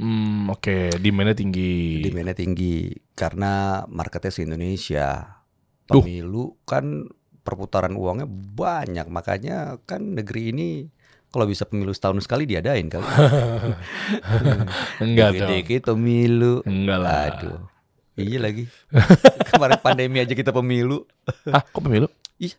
[0.00, 2.00] Hmm, oke, demandnya tinggi.
[2.00, 5.28] Demandnya tinggi karena marketnya se Indonesia.
[5.84, 6.00] Duh.
[6.00, 7.04] Pemilu kan
[7.44, 10.68] perputaran uangnya banyak, makanya kan negeri ini
[11.30, 13.06] kalau bisa pemilu setahun sekali diadain kali.
[15.06, 15.48] Enggak dong.
[15.54, 16.66] dikit pemilu.
[16.66, 17.22] Enggak lah.
[17.30, 17.58] Aduh.
[18.18, 18.66] Iya lagi.
[19.54, 21.06] Kemarin pandemi aja kita pemilu.
[21.48, 22.10] Ah, kok pemilu?
[22.42, 22.52] Ih,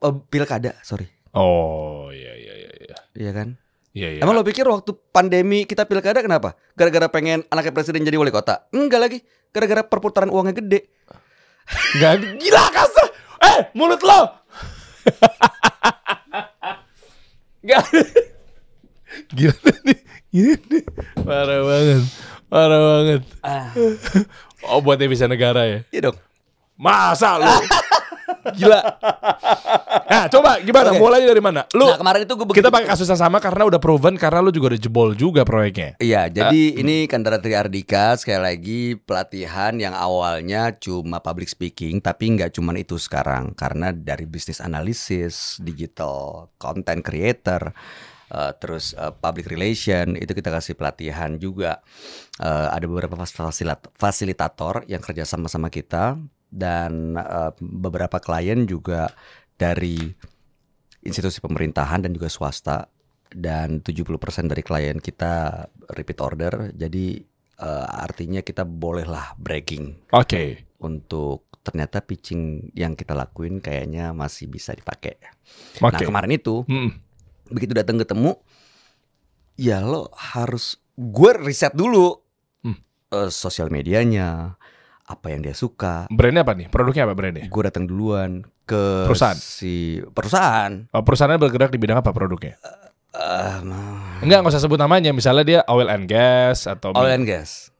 [0.00, 1.10] oh, pilkada, sorry.
[1.34, 2.96] Oh, iya iya iya iya.
[3.18, 3.48] Iya kan?
[3.92, 4.20] Iya iya.
[4.22, 6.54] Emang lo pikir waktu pandemi kita pilkada kenapa?
[6.78, 8.70] Gara-gara pengen anaknya presiden jadi wali kota?
[8.70, 9.18] Enggak lagi.
[9.50, 10.88] Gara-gara perputaran uangnya gede.
[11.98, 13.06] Enggak gila kasar.
[13.42, 14.20] Eh, mulut lo.
[17.68, 17.84] Enggak.
[19.36, 19.52] Gila
[19.84, 19.98] nih.
[20.28, 20.84] Gila nih.
[21.20, 22.02] Parah banget.
[22.48, 23.22] Parah banget.
[23.44, 23.68] Ah,
[24.64, 25.78] Oh, buat devisa negara ya.
[25.88, 26.16] iya dong.
[26.74, 27.44] Masa lu?
[28.56, 28.80] Gila.
[30.08, 30.90] Nah, coba gimana?
[30.94, 31.00] Oke.
[31.00, 31.62] Mulai dari mana?
[31.76, 34.48] Lu nah kemarin itu gue kita pakai kasus yang sama karena udah proven karena lu
[34.48, 36.00] juga udah jebol juga proyeknya.
[36.00, 42.56] Iya, jadi ini Kandara Triardika sekali lagi pelatihan yang awalnya cuma public speaking, tapi nggak
[42.56, 47.76] cuma itu sekarang karena dari bisnis analisis, digital content creator,
[48.32, 51.84] eh, terus eh, public relation itu kita kasih pelatihan juga.
[52.38, 56.16] Eh, ada beberapa fasilat- fasilitator yang kerja sama sama kita
[56.48, 59.12] dan eh, beberapa klien juga
[59.54, 60.08] dari
[61.04, 62.88] institusi pemerintahan dan juga swasta
[63.28, 66.52] dan 70% dari klien kita repeat order.
[66.72, 67.20] Jadi
[67.58, 70.70] eh, artinya kita bolehlah bragging Oke.
[70.80, 75.20] untuk ternyata pitching yang kita lakuin kayaknya masih bisa dipakai.
[75.84, 76.08] Nah, Oke.
[76.08, 76.96] kemarin itu Hmm.
[77.48, 78.40] begitu datang ketemu
[79.58, 82.24] ya lo harus gue riset dulu
[82.64, 82.78] Hmm.
[83.12, 84.57] eh, sosial medianya,
[85.08, 86.04] apa yang dia suka.
[86.12, 86.68] Brandnya apa nih?
[86.68, 87.48] Produknya apa brandnya?
[87.48, 89.32] Gue datang duluan ke Perusahaan?
[89.34, 90.84] si perusahaan.
[90.92, 92.60] Oh, perusahaannya bergerak di bidang apa produknya?
[93.64, 95.10] Nah, Enggak, nggak usah sebut namanya.
[95.10, 97.72] Misalnya dia oil and gas atau oil and gas,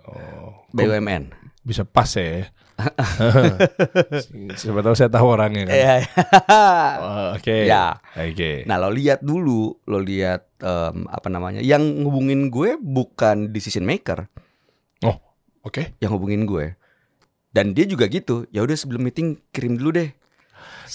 [0.00, 1.34] Oh, BUMN.
[1.60, 2.48] bisa pas ya.
[4.56, 5.74] Siapa tahu saya tahu orangnya kan.
[5.74, 5.94] Iya.
[6.96, 7.66] Oh, Oke.
[7.66, 7.98] Ya.
[8.14, 8.64] Oke.
[8.64, 14.30] Nah lo lihat dulu, lo lihat em, apa namanya, yang ngubungin gue bukan decision maker,
[15.60, 15.92] Oke.
[16.00, 16.72] yang hubungin gue,
[17.52, 18.48] dan dia juga gitu.
[18.48, 20.10] Ya udah sebelum meeting kirim dulu deh.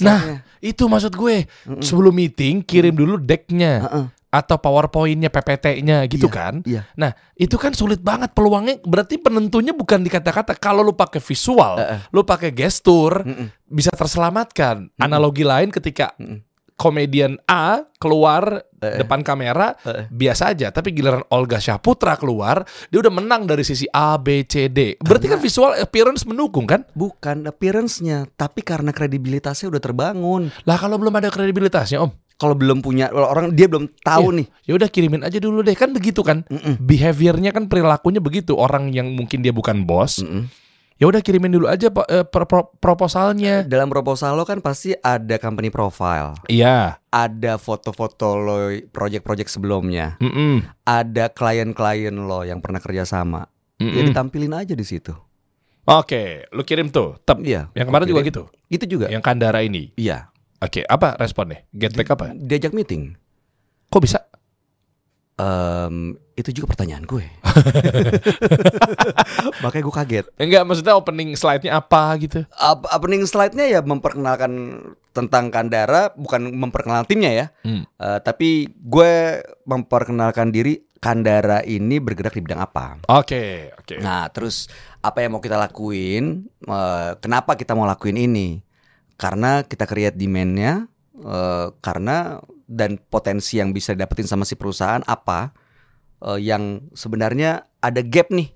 [0.03, 1.47] Nah, itu maksud gue.
[1.67, 1.79] Mm-mm.
[1.79, 6.53] Sebelum meeting kirim dulu decknya Heeh, atau powerpointnya, PPT-nya gitu Iya, kan.
[6.67, 6.81] Iya.
[6.99, 8.83] Nah, itu kan sulit banget peluangnya.
[8.83, 10.57] Berarti penentunya bukan di kata-kata.
[10.59, 11.99] Kalau lu pakai visual, Heeh.
[12.11, 13.47] lu pakai gestur, Mm-mm.
[13.71, 14.91] bisa terselamatkan.
[14.99, 16.43] Analogi lain ketika Mm-mm.
[16.75, 19.01] Komedian A keluar Eh.
[19.01, 20.05] depan kamera Eh.
[20.07, 24.69] biasa aja, tapi giliran Olga Syahputra keluar, dia udah menang dari sisi A, B, C,
[24.69, 24.93] D.
[24.99, 26.85] Berarti kan visual appearance mendukung kan?
[26.93, 30.53] Bukan appearance-nya, tapi karena kredibilitasnya udah terbangun.
[30.63, 34.47] Lah kalau belum ada kredibilitasnya, Om, Kalau belum punya orang dia belum tahu nih.
[34.67, 36.43] ya udah kirimin aja dulu deh kan begitu kan?
[36.45, 36.83] Mm-mm.
[36.83, 38.59] Behaviornya kan perilakunya begitu.
[38.59, 40.51] Orang yang mungkin dia bukan bos, Mm-mm.
[40.95, 43.63] Ya udah kirimin dulu aja eh, pro- pro- proposalnya.
[43.63, 46.99] Dalam proposal lo kan pasti ada company profile, Iya.
[47.07, 48.57] ada foto-foto lo
[48.89, 50.63] project-project sebelumnya, Mm-mm.
[50.83, 53.47] ada klien-klien lo yang pernah kerja sama.
[53.75, 54.07] Ya Mm-mm.
[54.09, 55.11] ditampilin aja di situ.
[55.85, 57.19] Oke, lu kirim tuh.
[57.21, 57.43] Tep.
[57.43, 57.69] Iya.
[57.71, 58.41] Yang kemarin juga gitu.
[58.65, 59.05] Itu juga.
[59.05, 59.93] Yang Kandara ini.
[59.93, 60.33] Iya.
[60.57, 61.61] Oke, apa responnya?
[61.69, 62.33] Get back apa?
[62.33, 63.13] Diajak meeting.
[63.91, 64.25] Kok bisa?
[65.35, 67.27] Em, itu juga pertanyaan gue.
[69.63, 70.25] Makanya gue kaget.
[70.39, 72.47] Enggak, maksudnya opening slide-nya apa gitu?
[72.55, 74.79] Ap- Opening slide-nya ya memperkenalkan
[75.11, 77.45] tentang Kandara, bukan memperkenalkan timnya ya.
[77.67, 77.83] Hmm.
[77.99, 83.03] Eh, tapi gue memperkenalkan diri Kandara ini bergerak di bidang apa.
[83.11, 83.99] Oke, oke.
[83.99, 84.71] Nah, terus
[85.03, 86.47] apa yang mau kita lakuin?
[86.63, 88.63] Eh, kenapa kita mau lakuin ini?
[89.15, 95.53] Karena kita create demand-nya, eh, karena dan potensi yang bisa dapetin sama si perusahaan apa?
[96.25, 98.55] eh, yang sebenarnya ada gap nih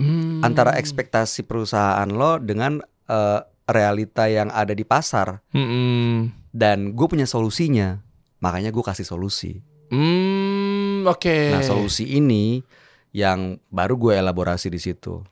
[0.00, 0.40] Hmm.
[0.40, 2.80] antara ekspektasi perusahaan lo dengan
[3.10, 5.42] eh, realita yang ada di pasar.
[5.52, 6.30] Hmm.
[6.50, 8.00] Dan gue punya solusinya,
[8.42, 9.60] makanya gue kasih solusi.
[9.90, 11.50] Hmm, oke.
[11.52, 12.62] Nah, solusi ini
[13.10, 15.22] yang baru gue elaborasi di situ.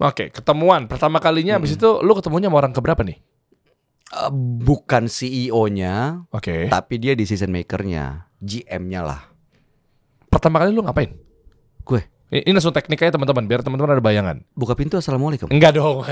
[0.00, 3.20] Oke, ketemuan pertama kalinya habis itu lu ketemunya sama orang keberapa nih?
[4.10, 6.66] Eh, bukan CEO-nya, Oke.
[6.66, 9.20] tapi dia decision maker-nya, GM-nya lah.
[10.26, 11.14] Pertama kali lu ngapain?
[11.82, 14.38] Gue Ini langsung tekniknya teman-teman biar teman-teman ada bayangan.
[14.54, 15.50] buka pintu assalamualaikum.
[15.50, 16.06] Enggak dong.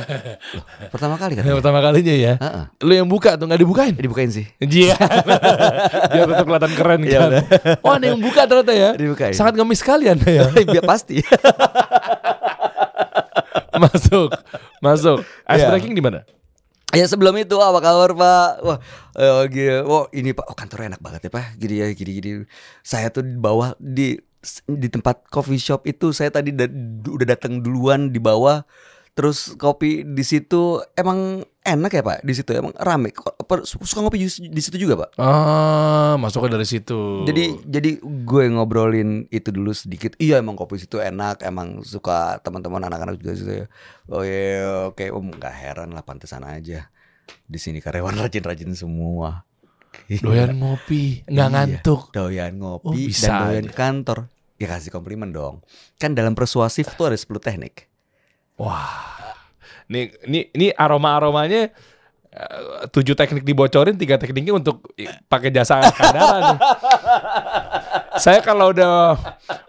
[0.91, 1.47] Pertama kali kan?
[1.63, 2.35] Pertama kalinya ya.
[2.35, 2.65] Heeh.
[2.83, 3.95] Lu yang buka tuh nggak dibukain?
[3.95, 4.43] Dibukain sih.
[4.59, 4.99] Iya.
[6.11, 7.31] Biar tetap kelihatan keren Iya, kan.
[7.87, 8.91] Oh, ada yang buka ternyata ya.
[8.99, 9.31] Dibukain.
[9.31, 10.43] Sangat ngemis kali Anda ya.
[10.75, 11.23] Biar pasti.
[13.79, 14.31] masuk.
[14.83, 15.19] Masuk.
[15.23, 15.71] Ice Iya.
[15.71, 16.27] breaking di mana?
[16.97, 18.51] Ya sebelum itu apa kabar Pak?
[18.65, 18.79] Wah,
[19.19, 21.47] eh, gini, wah ini Pak, oh kantornya enak banget ya Pak.
[21.61, 22.31] Gini ya, gini gini.
[22.81, 24.17] Saya tuh di bawah di
[24.71, 26.71] di tempat coffee shop itu saya tadi da-
[27.11, 28.65] udah datang duluan di bawah.
[29.19, 32.23] Terus kopi di situ emang enak ya Pak?
[32.23, 33.11] Di situ emang rame.
[33.67, 35.19] Suka ngopi di situ juga Pak?
[35.19, 37.27] Ah, masuknya dari situ.
[37.27, 40.15] Jadi jadi gue ngobrolin itu dulu sedikit.
[40.17, 43.67] Iya emang kopi situ enak, emang suka teman-teman anak-anak juga situ ya.
[44.07, 46.87] Oh iya oke om nggak heran lah pantesan aja.
[47.43, 49.43] Di sini karyawan rajin-rajin semua.
[50.07, 52.15] doyan ngopi, nggak Iya, ngantuk.
[52.15, 53.75] Doyan Oh, ngopi bisa dan doyan aja.
[53.75, 54.19] kantor.
[54.55, 55.67] Ya kasih komplimen dong.
[55.99, 57.88] Kan dalam persuasif tuh ada 10 teknik.
[58.59, 59.07] Wah.
[59.89, 61.73] Nih, ini ini aroma-aromanya
[62.29, 62.61] eh,
[62.93, 64.85] tujuh teknik dibocorin, tiga tekniknya untuk
[65.27, 66.59] pakai jasa Kandara nih.
[68.19, 69.15] Saya kalau udah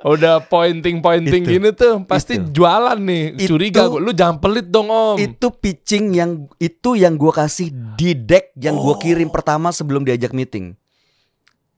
[0.03, 2.49] udah pointing pointing Itu, gini tuh pasti itu.
[2.59, 3.37] jualan nih.
[3.37, 4.01] Itu- Curiga gua.
[4.01, 5.15] Lu jangan pelit dong om.
[5.15, 10.33] Itu pitching yang itu yang gua kasih di deck yang gua kirim pertama sebelum diajak
[10.33, 10.73] meeting.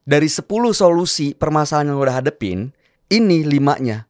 [0.01, 2.73] Dari 10 solusi permasalahan yang udah hadepin,
[3.05, 4.09] ini limanya.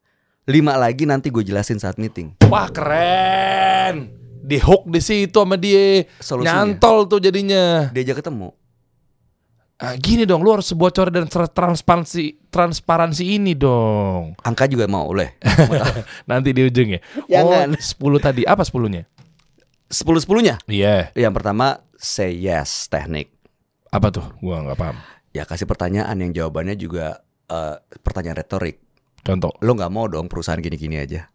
[0.50, 2.34] Lima lagi nanti gue jelasin saat meeting.
[2.50, 4.10] Wah keren.
[4.42, 6.10] Di hook di situ sama dia.
[6.18, 6.66] Solusinya.
[6.66, 7.94] Nyantol tuh jadinya.
[7.94, 8.50] Diajak ketemu.
[9.82, 14.38] Ah, gini dong, lu harus bocor dan tra- transparansi transparansi ini dong.
[14.46, 15.34] Angka juga mau oleh.
[16.30, 17.00] Nanti di ujung ya.
[17.26, 17.74] Jangan.
[17.74, 18.42] Oh, 10 tadi.
[18.46, 19.10] Apa 10-nya?
[19.90, 20.62] 10 sepuluhnya.
[20.70, 21.10] Iya.
[21.18, 23.34] Yang pertama say yes teknik.
[23.90, 24.26] Apa tuh?
[24.38, 24.98] Gua nggak paham.
[25.34, 28.78] Ya kasih pertanyaan yang jawabannya juga eh, pertanyaan retorik.
[29.22, 29.54] Contoh.
[29.62, 31.30] Lo nggak mau dong perusahaan gini-gini aja.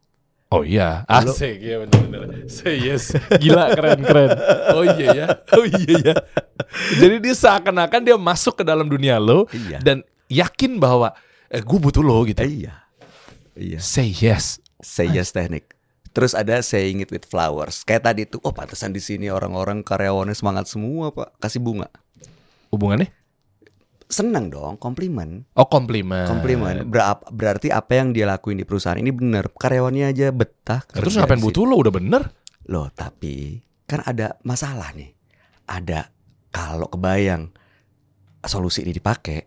[0.46, 2.46] Oh iya, asik ya bener-bener.
[2.46, 3.10] Say yes,
[3.42, 4.30] gila keren keren.
[4.78, 5.26] Oh iya ya,
[5.58, 6.14] oh iya ya.
[7.02, 9.82] Jadi dia seakan-akan dia masuk ke dalam dunia lo Iya.
[9.82, 11.18] dan yakin bahwa
[11.50, 12.38] eh, gue butuh lo gitu.
[12.46, 12.86] Eh, iya.
[13.58, 13.82] Iya.
[13.82, 14.62] Say yes.
[14.78, 15.66] Say yes teknik.
[16.14, 17.82] Terus ada saying it with flowers.
[17.82, 21.34] Kayak tadi tuh, oh pantesan di sini orang-orang karyawannya semangat semua pak.
[21.42, 21.90] Kasih bunga.
[22.70, 23.10] Hubungannya?
[24.06, 25.50] Senang dong, komplimen.
[25.58, 26.30] Oh komplimen.
[26.30, 26.86] Komplimen.
[26.86, 29.50] Ber- berarti apa yang dia lakuin di perusahaan ini bener.
[29.50, 30.86] Karyawannya aja betah.
[30.86, 32.22] Terus ngapain butuh lo udah bener?
[32.70, 35.10] Loh tapi kan ada masalah nih.
[35.66, 36.06] Ada
[36.54, 37.50] kalau kebayang
[38.46, 39.42] solusi ini dipakai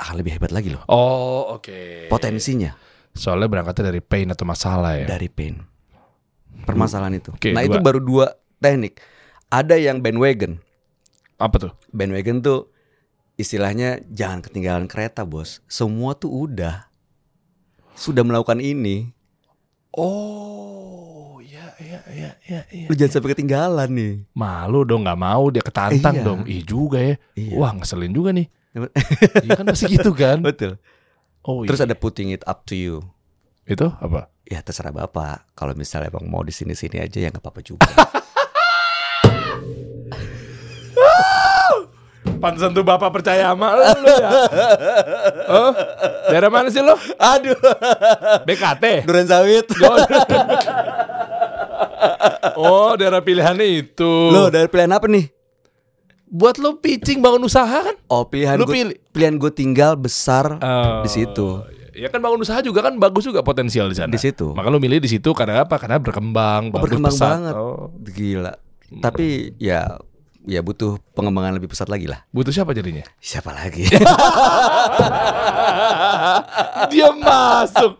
[0.00, 0.80] akan lebih hebat lagi loh.
[0.88, 2.08] Oh oke.
[2.08, 2.72] Potensinya
[3.10, 5.06] Soalnya berangkatnya dari pain atau masalah ya.
[5.06, 5.58] dari pain.
[6.64, 7.34] Permasalahan itu.
[7.34, 7.68] Oke, nah dua.
[7.68, 8.26] itu baru dua
[8.62, 9.00] teknik.
[9.50, 10.62] Ada yang bandwagon.
[11.40, 11.72] Apa tuh?
[11.90, 12.70] Bandwagon tuh
[13.40, 15.64] istilahnya jangan ketinggalan kereta bos.
[15.66, 16.86] Semua tuh udah
[17.92, 19.10] sudah melakukan ini.
[19.90, 22.60] Oh ya ya ya ya.
[22.68, 22.86] ya.
[22.86, 24.12] Lu jangan sampai ketinggalan nih.
[24.32, 26.24] Malu dong nggak mau dia ketantang Iya.
[26.24, 26.40] dong.
[26.46, 27.14] Ih juga ya.
[27.34, 27.54] Iya.
[27.56, 28.46] Wah ngeselin juga nih.
[29.44, 30.38] Iya kan pasti gitu kan.
[30.40, 30.78] Betul.
[31.42, 31.90] Oh Terus iya.
[31.90, 33.00] ada putting it up to you.
[33.64, 34.26] itu apa?
[34.44, 35.46] Ya terserah bapak.
[35.54, 37.86] Kalau misalnya bang mau di sini sini aja ya nggak apa-apa juga.
[42.40, 44.30] Pantesan tuh bapak percaya sama lu ya.
[45.50, 45.70] Oh,
[46.26, 46.94] daerah mana sih lo?
[47.14, 47.58] Aduh.
[48.42, 49.04] BKT.
[49.04, 49.66] Duren sawit.
[52.52, 54.12] Oh, daerah pilihannya itu.
[54.28, 55.28] Lo dari pilihan apa nih?
[56.30, 57.96] buat lo pitching bangun usaha kan?
[58.06, 58.94] Oh pilihan Lu gue pilih.
[59.10, 61.58] pilihan gue tinggal besar Oh, di situ.
[61.90, 64.08] Ya kan bangun usaha juga kan bagus juga potensial di sana.
[64.08, 64.54] Di situ.
[64.54, 65.74] Maka lo milih di situ karena apa?
[65.74, 67.26] Karena berkembang, Oh, bagus berkembang pesat.
[67.28, 67.54] banget.
[67.58, 67.90] Oh.
[68.06, 68.54] Gila.
[69.02, 69.26] Tapi
[69.58, 69.98] ya
[70.48, 72.24] ya butuh pengembangan lebih pesat lagi lah.
[72.32, 73.04] Butuh siapa jadinya?
[73.20, 73.84] Siapa lagi?
[76.92, 77.92] Dia masuk.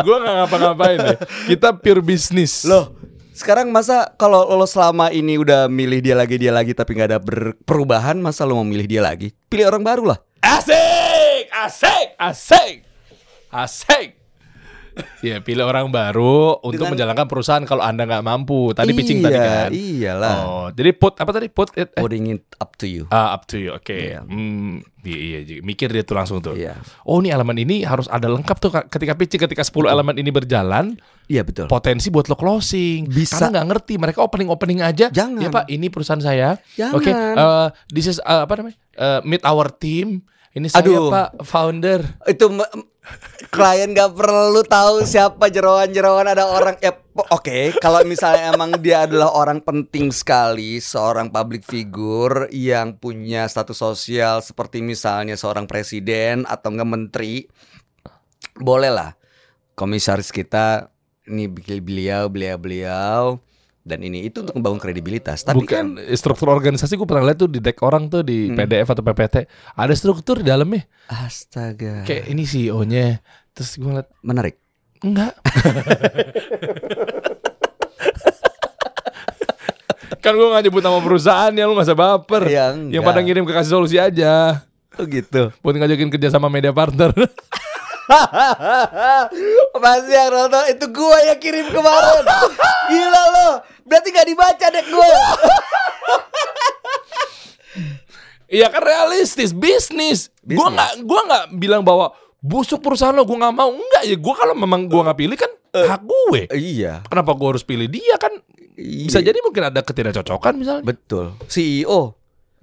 [0.00, 1.18] Gua nggak ngapa-ngapain deh.
[1.48, 2.64] Kita pure bisnis.
[2.64, 2.96] Loh,
[3.36, 7.20] sekarang masa kalau lo selama ini udah milih dia lagi dia lagi tapi nggak ada
[7.68, 9.32] perubahan, masa lo mau milih dia lagi?
[9.52, 10.18] Pilih orang baru lah.
[10.40, 12.74] Asik, asik, asik,
[13.52, 14.25] asik.
[15.20, 18.72] Ya pilih orang baru untuk Dengan- menjalankan perusahaan kalau anda nggak mampu.
[18.72, 19.68] Tadi pitching tadi Iya, kan.
[19.70, 20.36] Iyalah.
[20.40, 23.04] Oh, jadi put apa tadi put it, eh, Putting it up to you.
[23.08, 23.72] ah, up to you.
[23.72, 23.92] Oke.
[23.92, 24.22] Iya.
[24.22, 25.60] Hmm, iya, iya, iya.
[25.60, 26.56] mikir dia tuh langsung tuh.
[26.56, 26.80] Iya.
[27.02, 30.96] Oh, ini elemen ini harus ada lengkap tuh ketika pitching ketika 10 elemen ini berjalan,
[31.26, 31.66] Iya betul.
[31.66, 33.06] potensi buat lo closing.
[33.06, 33.36] Bisa.
[33.36, 35.12] Karena nggak ngerti, mereka opening opening aja.
[35.12, 35.40] Jangan.
[35.40, 36.56] Ya Pak, ini perusahaan saya.
[36.72, 36.94] Jangan.
[36.94, 38.76] Oke, eh, this is eh, apa namanya?
[38.92, 40.24] Eh, meet our team.
[40.50, 41.12] Ini saya Aduh.
[41.12, 42.00] Pak, founder.
[42.24, 42.48] itu
[43.50, 46.76] klien gak perlu tahu siapa jerawan-jerawan ada orang.
[47.16, 53.48] Po- oke kalau misalnya emang dia adalah orang penting sekali seorang public figure yang punya
[53.48, 57.34] status sosial seperti misalnya seorang presiden atau enggak menteri
[58.60, 59.16] boleh lah
[59.72, 60.92] komisaris kita
[61.24, 63.22] ini beliau beliau beliau
[63.86, 65.46] dan ini itu untuk membangun kredibilitas.
[65.46, 68.58] Tapi kan Bukan struktur organisasi gue pernah lihat tuh di deck orang tuh di Hmm.
[68.58, 70.82] PDF atau PPT ada struktur di dalamnya.
[71.06, 72.02] Astaga.
[72.02, 73.22] Kayak ini CEO-nya
[73.54, 74.58] terus gue ngeliat menarik?
[75.00, 75.38] Enggak.
[80.18, 83.46] Kan gue gak nyebut nama perusahaan ya lu gak usah baper Ya, yang pada ngirim
[83.46, 84.66] ke kasih solusi aja.
[84.98, 85.54] Oh gitu.
[85.62, 87.14] Buat ngajakin kerja sama media partner.
[89.76, 92.22] Masih yang nonton itu gua yang kirim kemarin.
[92.90, 93.48] Gila lo
[93.86, 95.22] Berarti gak dibaca deh gua
[98.46, 100.30] Iya kan realistis bisnis.
[100.38, 100.74] Gua Bisnis.
[100.74, 103.70] nggak gua nggak bilang bahwa busuk perusahaan lo gua nggak mau.
[103.70, 106.40] Enggak ya gua kalau memang gua nggak pilih kan hak gue.
[106.56, 108.32] Iya Kenapa gua harus pilih dia kan?
[108.76, 109.28] Bisa Iya.
[109.28, 110.84] jadi mungkin ada ketidakcocokan misalnya.
[110.86, 112.14] Betul CEO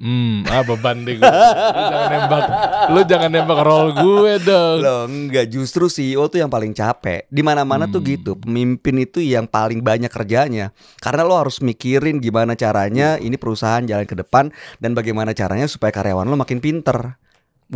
[0.04, 1.24] Hmm, ah beban deh gue.
[1.24, 2.44] Lu jangan nembak,
[2.92, 4.78] lu jangan nembak role gue dong.
[4.84, 5.48] Loh enggak.
[5.48, 7.24] Justru CEO tuh yang paling capek.
[7.32, 8.36] Di mana mana tuh gitu.
[8.36, 10.76] Pemimpin itu yang paling banyak kerjanya.
[11.00, 14.50] Karena lo harus mikirin gimana caranya Ini perusahaan jalan ke depan
[14.82, 17.18] Dan bagaimana caranya supaya karyawan lo makin pinter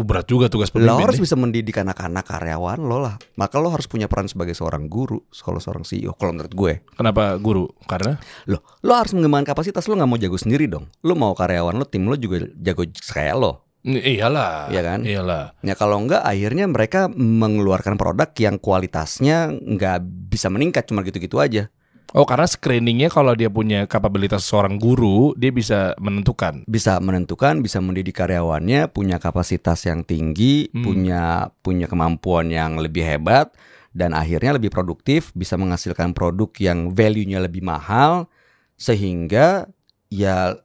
[0.03, 1.05] berat juga tugas Lo pemimpin.
[1.07, 1.23] harus nih.
[1.25, 5.57] bisa mendidik anak-anak karyawan lo lah Maka lo harus punya peran sebagai seorang guru Kalau
[5.57, 7.65] seorang CEO Kalau menurut gue Kenapa guru?
[7.85, 10.91] Karena Loh, lo harus mengembangkan kapasitas lo nggak mau jago sendiri dong.
[11.01, 13.63] Lo mau karyawan lo, tim lo juga jago kayak lo.
[13.87, 14.67] Iyalah.
[14.67, 14.99] Iya kan?
[15.07, 15.43] Iyalah.
[15.63, 21.71] Ya kalau enggak akhirnya mereka mengeluarkan produk yang kualitasnya nggak bisa meningkat cuma gitu-gitu aja.
[22.15, 26.63] Oh, karena screeningnya kalau dia punya kapabilitas seorang guru, dia bisa menentukan.
[26.63, 30.83] Bisa menentukan, bisa mendidik karyawannya, punya kapasitas yang tinggi, Hmm.
[30.87, 33.51] punya punya kemampuan yang lebih hebat
[33.91, 38.31] dan akhirnya lebih produktif, bisa menghasilkan produk yang value-nya lebih mahal
[38.79, 39.67] sehingga
[40.07, 40.55] ya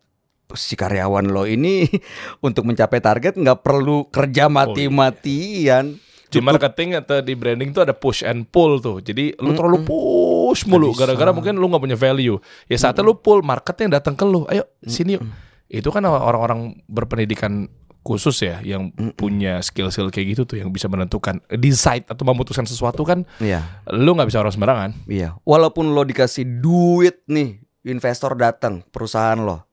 [0.52, 1.88] si karyawan lo ini
[2.46, 5.98] untuk mencapai target nggak perlu kerja mati-matian.
[6.32, 8.98] Di marketing atau di branding tuh ada push and pull tuh.
[8.98, 12.40] Jadi lu terlalu push mulu gara-gara mungkin lu nggak punya value.
[12.66, 14.48] Ya saatnya lu pull marketnya datang ke lu.
[14.48, 15.22] Ayo sini yuk.
[15.68, 17.68] Itu kan orang-orang berpendidikan
[18.02, 23.06] khusus ya yang punya skill-skill kayak gitu tuh yang bisa menentukan decide atau memutuskan sesuatu
[23.06, 23.62] kan Iya.
[23.94, 24.90] lu nggak bisa orang sembarangan.
[25.06, 29.70] Iya, walaupun lo dikasih duit nih, investor datang, perusahaan lo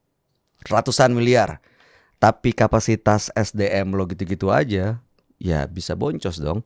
[0.70, 1.58] ratusan miliar,
[2.22, 5.02] tapi kapasitas SDM lo gitu-gitu aja,
[5.40, 6.62] ya bisa boncos dong.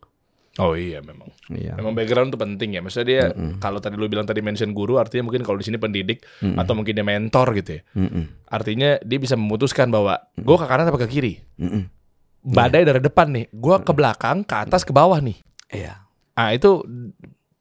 [0.62, 1.34] Oh iya memang.
[1.50, 1.74] Iya.
[1.82, 2.82] Memang background tuh penting ya.
[2.86, 3.58] Maksudnya dia Mm-mm.
[3.58, 6.62] kalau tadi lu bilang tadi mention guru artinya mungkin kalau di sini pendidik Mm-mm.
[6.62, 7.82] atau mungkin dia mentor gitu ya.
[7.98, 8.54] Mm-mm.
[8.54, 11.42] Artinya dia bisa memutuskan bahwa gue ke kanan apa ke kiri.
[11.58, 11.90] Mm-mm.
[12.44, 15.42] Badai dari depan nih, gue ke belakang, ke atas, ke bawah nih.
[15.74, 16.06] Iya.
[16.38, 16.86] Ah itu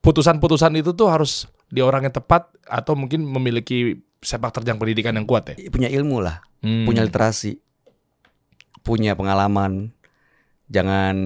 [0.05, 5.25] putusan-putusan itu tuh harus di orang yang tepat atau mungkin memiliki sepak terjang pendidikan yang
[5.25, 5.57] kuat ya.
[5.73, 6.85] Punya ilmu lah, Hmm.
[6.85, 7.57] punya literasi,
[8.83, 9.95] punya pengalaman.
[10.73, 11.16] Jangan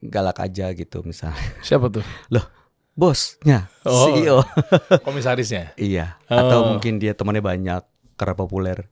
[0.00, 1.36] galak aja gitu misalnya.
[1.60, 2.00] siapa tuh?
[2.98, 4.10] Bosnya, Oh.
[4.10, 4.42] CEO.
[5.06, 5.70] Komisarisnya.
[5.78, 6.18] iya.
[6.26, 6.66] Atau Oh.
[6.74, 7.82] mungkin dia temannya banyak
[8.18, 8.90] karena populer.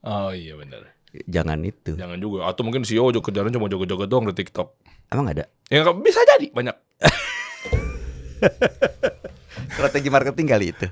[0.00, 0.96] Oh iya benar.
[1.26, 1.96] Jangan itu.
[1.96, 2.48] Jangan juga.
[2.48, 4.80] Atau mungkin CEO kerjaan cuma joget-joget doang di TikTok.
[5.12, 5.44] Emang ada?
[5.68, 6.76] Ya bisa jadi banyak.
[9.76, 10.86] Strategi marketing kali itu.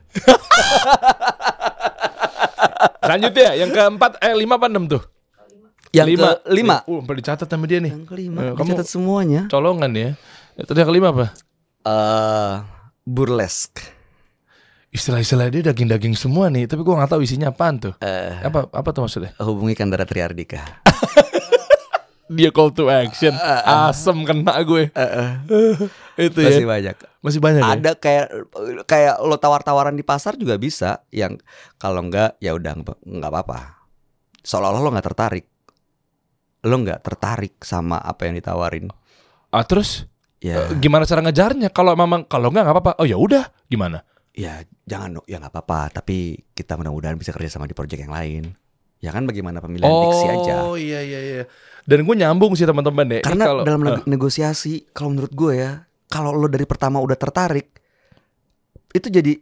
[3.05, 5.01] Lanjut ya, yang keempat, eh lima apa enam tuh?
[5.95, 6.28] Yang lima.
[6.34, 6.76] ke lima.
[6.82, 7.92] Uh, sampai dicatat sama dia nih.
[7.95, 8.38] Yang kelima.
[8.40, 9.40] Eh, kamu Dicatat semuanya.
[9.47, 10.11] colongan ya.
[10.55, 11.26] Itu yang kelima apa?
[11.80, 12.55] Eh
[13.05, 13.80] burlesque.
[14.90, 17.95] Istilah-istilah dia daging-daging semua nih, tapi gua nggak tahu isinya apaan tuh.
[17.99, 19.34] Eh Apa apa tuh maksudnya?
[19.38, 20.62] hubungi Kandara Triardika.
[22.24, 23.36] Dia call to action.
[23.66, 24.88] Asem kena gue.
[26.16, 26.49] Itu ya.
[26.49, 26.97] Masih banyak.
[27.20, 27.72] Masih banyak ya?
[27.76, 28.26] Ada kayak
[28.88, 31.36] kayak lo tawar-tawaran di pasar juga bisa yang
[31.76, 33.84] kalau enggak ya udah nggak apa-apa.
[34.40, 35.45] seolah-olah lo nggak tertarik.
[36.65, 38.89] Lo nggak tertarik sama apa yang ditawarin.
[39.49, 40.09] Ah, terus
[40.41, 41.73] Ya, eh, gimana cara ngejarnya?
[41.73, 42.93] Kalau memang kalau nggak nggak apa-apa.
[43.01, 44.05] Oh ya udah, gimana?
[44.35, 45.89] ya jangan ya nggak apa-apa.
[45.95, 48.53] Tapi kita mudah-mudahan bisa kerja sama di project yang lain.
[49.01, 50.55] Ya kan bagaimana pemilihan diksi aja.
[50.65, 51.43] Oh iya iya iya.
[51.85, 53.21] Dan gue nyambung sih teman-teman deh.
[53.21, 55.73] Karena kalau- dalam neg- negosiasi, kalau menurut gue ya,
[56.09, 57.73] kalau lo dari pertama udah tertarik,
[58.91, 59.33] itu jadi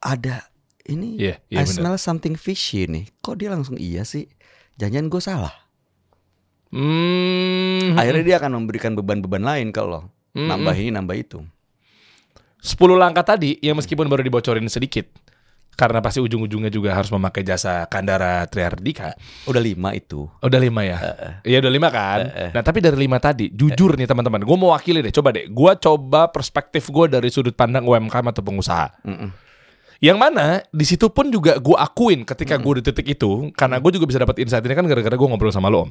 [0.00, 0.50] ada
[0.86, 1.18] ini.
[1.18, 1.70] Iya, iya I benar.
[1.70, 3.06] smell something fishy nih.
[3.20, 4.26] Kok dia langsung iya sih?
[4.74, 5.54] Jangan gue salah.
[6.72, 10.08] Hmm, Akhirnya dia akan memberikan beban-beban lain ke lo.
[10.32, 10.48] Mm-mm.
[10.48, 11.44] Nambah ini, nambah itu.
[12.62, 15.04] 10 langkah tadi yang meskipun baru dibocorin sedikit
[15.72, 19.16] karena pasti ujung-ujungnya juga harus memakai jasa Kandara Triardika.
[19.48, 20.28] Udah lima itu.
[20.44, 20.98] Udah lima ya?
[21.42, 22.28] Iya udah lima kan?
[22.28, 22.50] Eh, eh.
[22.52, 25.48] Nah tapi dari lima tadi, jujur nih teman-teman, gue mau wakili deh, coba deh.
[25.48, 28.94] Gue coba perspektif gue dari sudut pandang UMKM atau pengusaha.
[29.04, 29.32] Mm-mm.
[30.02, 33.90] Yang mana di situ pun juga gue akuin ketika gue di titik itu, karena gue
[33.94, 35.90] juga bisa dapat insight ini kan gara-gara gue ngobrol sama lo om.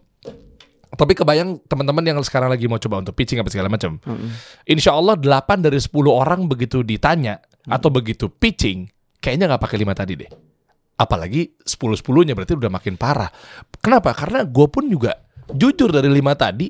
[0.92, 3.96] Tapi kebayang teman-teman yang sekarang lagi mau coba untuk pitching apa segala macam.
[4.68, 8.92] Insya Allah 8 dari 10 orang begitu ditanya atau begitu pitching,
[9.24, 10.30] kayaknya nggak pakai lima tadi deh.
[11.00, 13.32] Apalagi 10 10-nya berarti udah makin parah.
[13.80, 14.12] Kenapa?
[14.12, 15.16] Karena gue pun juga
[15.48, 16.70] jujur dari lima tadi,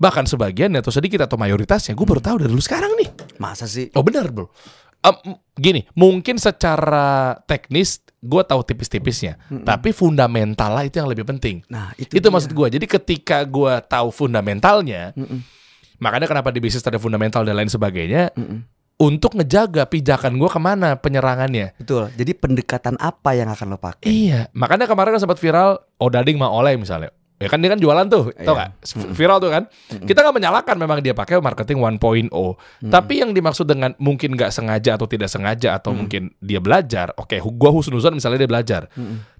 [0.00, 3.08] bahkan sebagian atau sedikit atau mayoritasnya gue baru tahu dari lu sekarang nih.
[3.36, 3.90] Masa sih?
[3.98, 4.48] Oh benar bro.
[5.00, 11.64] Em, gini, mungkin secara teknis gue tahu tipis-tipisnya, tapi fundamentalnya itu yang lebih penting.
[11.72, 12.32] Nah itu Itu, dia.
[12.36, 12.68] maksud gue.
[12.76, 15.40] Jadi ketika gue tahu fundamentalnya, Mm-mm.
[15.96, 18.60] makanya kenapa di bisnis ada fundamental dan lain sebagainya, Mm-mm.
[19.00, 21.72] untuk ngejaga pijakan gue ke mana penyerangannya.
[21.80, 22.12] Betul.
[22.12, 24.12] Jadi pendekatan apa yang akan lo pakai?
[24.12, 27.16] Iya, makanya kemarin kan sempat viral Odading sama Oleh misalnya.
[27.40, 28.68] Ya kan dia kan jualan tuh, tau Iya.
[28.84, 29.16] gak?
[29.16, 29.64] Viral tuh kan.
[29.88, 32.28] Kita nggak menyalahkan memang dia pakai marketing 1.0.
[32.84, 37.16] Tapi yang dimaksud dengan mungkin nggak sengaja atau tidak sengaja atau mungkin dia belajar.
[37.16, 38.82] Oke, gua husnuzon misalnya dia belajar.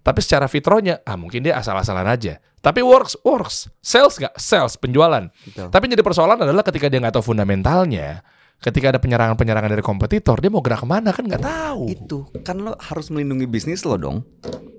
[0.00, 2.40] Tapi secara fitronya, ah mungkin dia asal-asalan aja.
[2.60, 3.68] Tapi works, works.
[3.80, 4.32] Sales nggak?
[4.36, 5.28] Sales, penjualan.
[5.44, 5.68] Betul.
[5.68, 8.24] Tapi yang jadi persoalan adalah ketika dia nggak tahu fundamentalnya,
[8.58, 11.84] ketika ada penyerangan-penyerangan dari kompetitor, dia mau gerak ke mana kan nggak tahu.
[11.88, 14.24] Itu kan lo harus melindungi bisnis lo dong.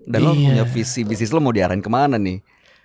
[0.05, 0.57] Dan lo Iya.
[0.57, 2.41] punya visi bisnis lo mau diarahin ke mana nih?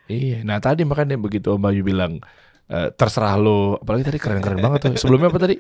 [0.07, 2.22] Iya, nah tadi makanya begitu Om Bayu bilang
[2.66, 4.94] eh, terserah lo, apalagi tadi keren-keren banget tuh.
[4.96, 5.57] Sebelumnya apa tadi?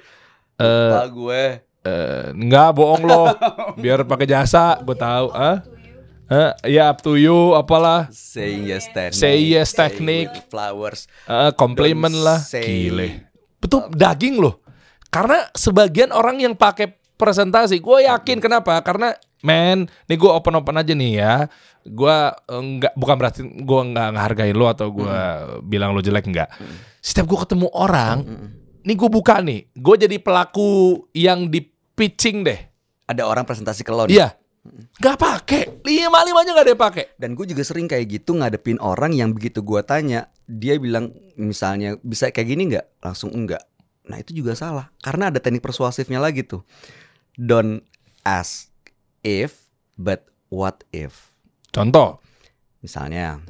[0.56, 1.44] Eh, gue.
[1.82, 3.22] eh, enggak bohong lo,
[3.82, 5.30] biar pakai jasa, gue tahu.
[5.30, 5.62] Ah,
[6.26, 9.14] Eh, ya up to you, apalah, Saying yes technique.
[9.14, 10.34] Say yes say technique.
[10.50, 11.06] Flowers.
[11.22, 13.30] Eh, compliment Don't lah, say- gile.
[13.62, 14.58] Betul daging loh.
[15.06, 18.74] Karena sebagian orang yang pakai presentasi, gue yakin kenapa?
[18.82, 19.14] Karena
[19.46, 21.46] men, nih gue open open aja nih ya.
[21.86, 22.16] Gue
[22.50, 25.18] enggak bukan berarti gue nggak ngehargain lo atau gue
[25.62, 26.50] bilang lo jelek enggak.
[26.98, 28.26] Setiap gue ketemu orang,
[28.82, 31.62] nih gue buka nih, gue jadi pelaku yang di
[31.94, 32.58] pitching deh.
[33.06, 34.18] Ada orang presentasi ke lo nih.
[34.18, 34.34] Iya,
[34.98, 37.04] nggak pakai, lima limanya nggak ada yang pakai.
[37.14, 41.94] Dan gue juga sering kayak gitu ngadepin orang yang begitu gue tanya, dia bilang misalnya
[42.02, 42.98] bisa kayak gini nggak?
[42.98, 43.62] Langsung enggak.
[44.10, 46.66] Nah itu juga salah, karena ada teknik persuasifnya lagi tuh.
[47.38, 47.86] Don't
[48.26, 48.74] ask
[49.26, 49.66] if,
[49.98, 51.34] but what if.
[51.68, 52.22] Contoh,
[52.78, 53.42] Misalnya,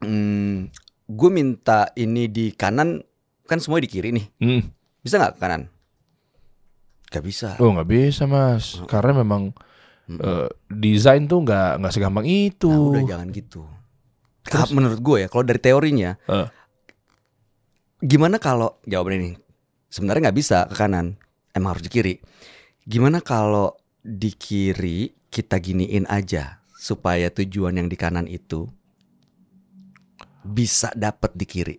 [0.00, 0.72] hmm,
[1.06, 3.04] gue minta ini di kanan,
[3.44, 4.26] kan semua di kiri nih.
[4.40, 4.62] hmm,
[4.98, 5.62] Bisa nggak ke kanan?
[7.06, 7.60] Gak bisa.
[7.60, 9.52] oh nggak bisa mas, karena memang
[10.08, 12.72] eh, desain tuh nggak nggak segampang itu.
[12.72, 13.68] Nah, udah jangan gitu.
[14.48, 16.48] Ah, Menurut gue ya, kalau dari teorinya, Eh.
[18.00, 19.30] gimana kalau jawaban ini
[19.86, 21.20] sebenarnya nggak bisa ke kanan,
[21.52, 22.14] emang harus di kiri.
[22.82, 24.98] Gimana kalau di kiri
[25.28, 28.66] kita giniin aja supaya tujuan yang di kanan itu
[30.42, 31.76] bisa dapat di kiri.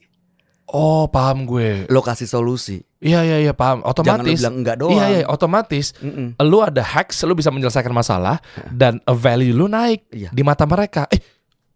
[0.65, 1.86] Oh paham gue.
[1.91, 2.82] Lo kasih solusi.
[2.97, 3.84] Iya iya iya paham.
[3.84, 3.91] Jangan
[4.24, 4.39] lo Otomatis.
[4.39, 4.95] bilang enggak doang.
[4.95, 5.86] Iya iya otomatis.
[5.99, 6.39] Mm-mm.
[6.41, 8.39] Lu ada hacks, lu bisa menyelesaikan masalah
[8.71, 10.32] dan a value lu naik Iya.
[10.32, 11.05] di mata mereka.
[11.11, 11.19] Eh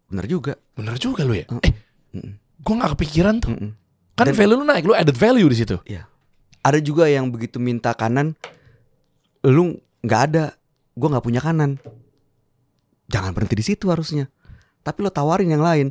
[0.08, 0.56] Bener juga.
[0.72, 1.44] bener juga lu ya.
[1.60, 1.72] Eh
[2.16, 2.32] Mm-mm.
[2.58, 3.52] gue nggak kepikiran tuh.
[3.52, 3.70] Mm-mm.
[4.16, 5.76] Kan Dan- value lu naik, lu added value di situ.
[5.84, 6.08] Iya.
[6.58, 8.34] Ada juga yang begitu minta kanan,
[9.46, 10.44] lu nggak ada,
[10.94, 11.78] gua nggak punya kanan.
[13.08, 14.28] Jangan berhenti di situ harusnya.
[14.84, 15.88] Tapi lo tawarin yang lain.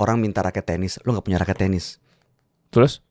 [0.00, 2.00] Orang minta raket tenis, lo nggak punya raket tenis.
[2.72, 3.04] Terus?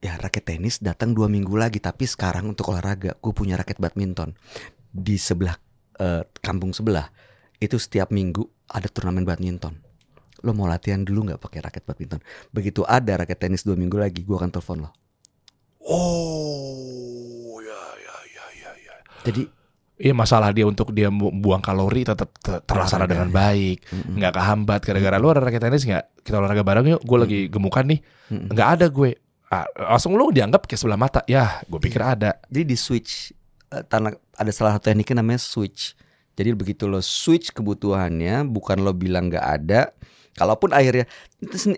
[0.00, 4.32] Ya raket tenis datang dua minggu lagi, tapi sekarang untuk olahraga, gue punya raket badminton
[4.88, 5.56] di sebelah
[6.00, 7.10] eh, kampung sebelah.
[7.60, 9.76] Itu setiap minggu ada turnamen badminton.
[10.40, 12.20] Lo mau latihan dulu nggak pakai raket badminton?
[12.48, 14.90] Begitu ada raket tenis dua minggu lagi, gue akan telepon lo.
[15.84, 17.25] Oh
[19.26, 19.42] Jadi
[19.96, 24.32] Iya masalah dia untuk dia bu- buang kalori tetap ter- terlaksana Olahraga, dengan baik, nggak
[24.36, 26.04] kehambat gara-gara lu raket tenis nggak?
[26.20, 29.16] Kita olahraga bareng yuk, gue lagi gemukan nih, nggak ada gue.
[29.48, 29.64] Ah,
[29.96, 32.36] langsung lu dianggap kayak sebelah mata, ya gue pikir ada.
[32.52, 33.32] Jadi di switch
[33.72, 35.96] eh, tanah ada salah satu tekniknya namanya switch.
[36.36, 39.96] Jadi begitu lo switch kebutuhannya, bukan lo bilang nggak ada.
[40.36, 41.08] Kalaupun akhirnya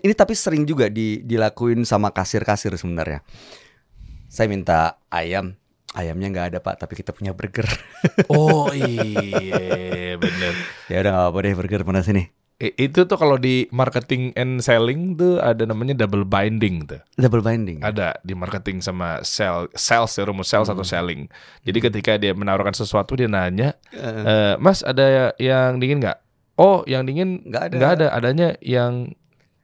[0.03, 3.23] ini tapi sering juga di, dilakuin sama kasir-kasir sebenarnya.
[4.27, 5.55] Saya minta ayam,
[5.91, 7.65] ayamnya nggak ada pak, tapi kita punya burger.
[8.31, 10.53] Oh iya bener.
[10.87, 12.29] ya udah nggak apa-apa deh burger mana sini.
[12.59, 16.99] Itu tuh kalau di marketing and selling tuh ada namanya double binding tuh.
[17.15, 17.79] Double binding.
[17.79, 20.75] Ada di marketing sama sell, sales ya rumus sales Hmm.
[20.75, 21.31] atau selling.
[21.63, 26.19] Jadi ketika dia menawarkan sesuatu dia nanya, "Eh, Mas ada yang dingin nggak?
[26.55, 27.75] Oh, yang dingin Nggak ada.
[27.75, 28.07] nggak ada.
[28.11, 29.15] Adanya yang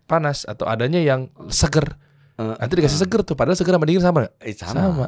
[0.06, 2.00] panas atau adanya yang seger.
[2.36, 3.36] Eh, Nanti dikasih seger tuh.
[3.36, 4.32] Padahal seger sama dingin sama.
[4.40, 4.72] eh, sama.
[4.80, 5.08] Sama.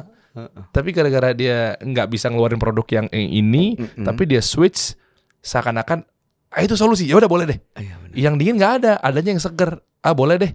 [0.70, 4.04] Tapi gara-gara dia nggak bisa ngeluarin produk yang ini, Mm-mm.
[4.06, 4.94] tapi dia switch
[5.42, 6.04] seakan-akan
[6.48, 7.08] ah itu solusi.
[7.08, 7.58] Ya udah boleh deh.
[7.76, 8.14] Iya, bener.
[8.16, 9.80] Yang dingin nggak ada, adanya yang seger.
[10.00, 10.52] Ah boleh deh.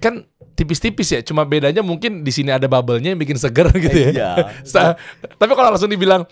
[0.00, 0.26] Kan
[0.58, 1.20] tipis-tipis ya.
[1.24, 4.10] Cuma bedanya mungkin di sini ada bubble-nya yang bikin seger gitu ya.
[4.12, 4.30] Iya.
[5.40, 6.28] Tapi kalau langsung dibilang,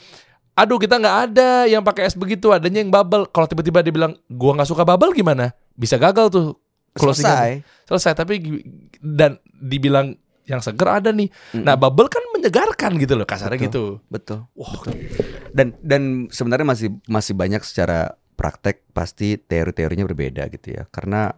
[0.52, 3.24] aduh kita nggak ada yang pakai es begitu, adanya yang bubble.
[3.30, 5.56] Kalau tiba-tiba dia bilang, gua nggak suka bubble gimana?
[5.72, 6.46] Bisa gagal tuh.
[6.98, 7.62] Selesai.
[7.86, 8.12] Selesai.
[8.12, 8.34] Tapi
[8.98, 11.28] dan dibilang yang seger ada nih.
[11.60, 13.68] Nah bubble kan menyegarkan gitu loh kasarnya Betul.
[13.68, 13.84] gitu.
[14.08, 14.38] Betul.
[14.56, 14.94] betul.
[15.52, 20.88] Dan dan sebenarnya masih masih banyak secara praktek pasti teori-teorinya berbeda gitu ya.
[20.88, 21.28] Karena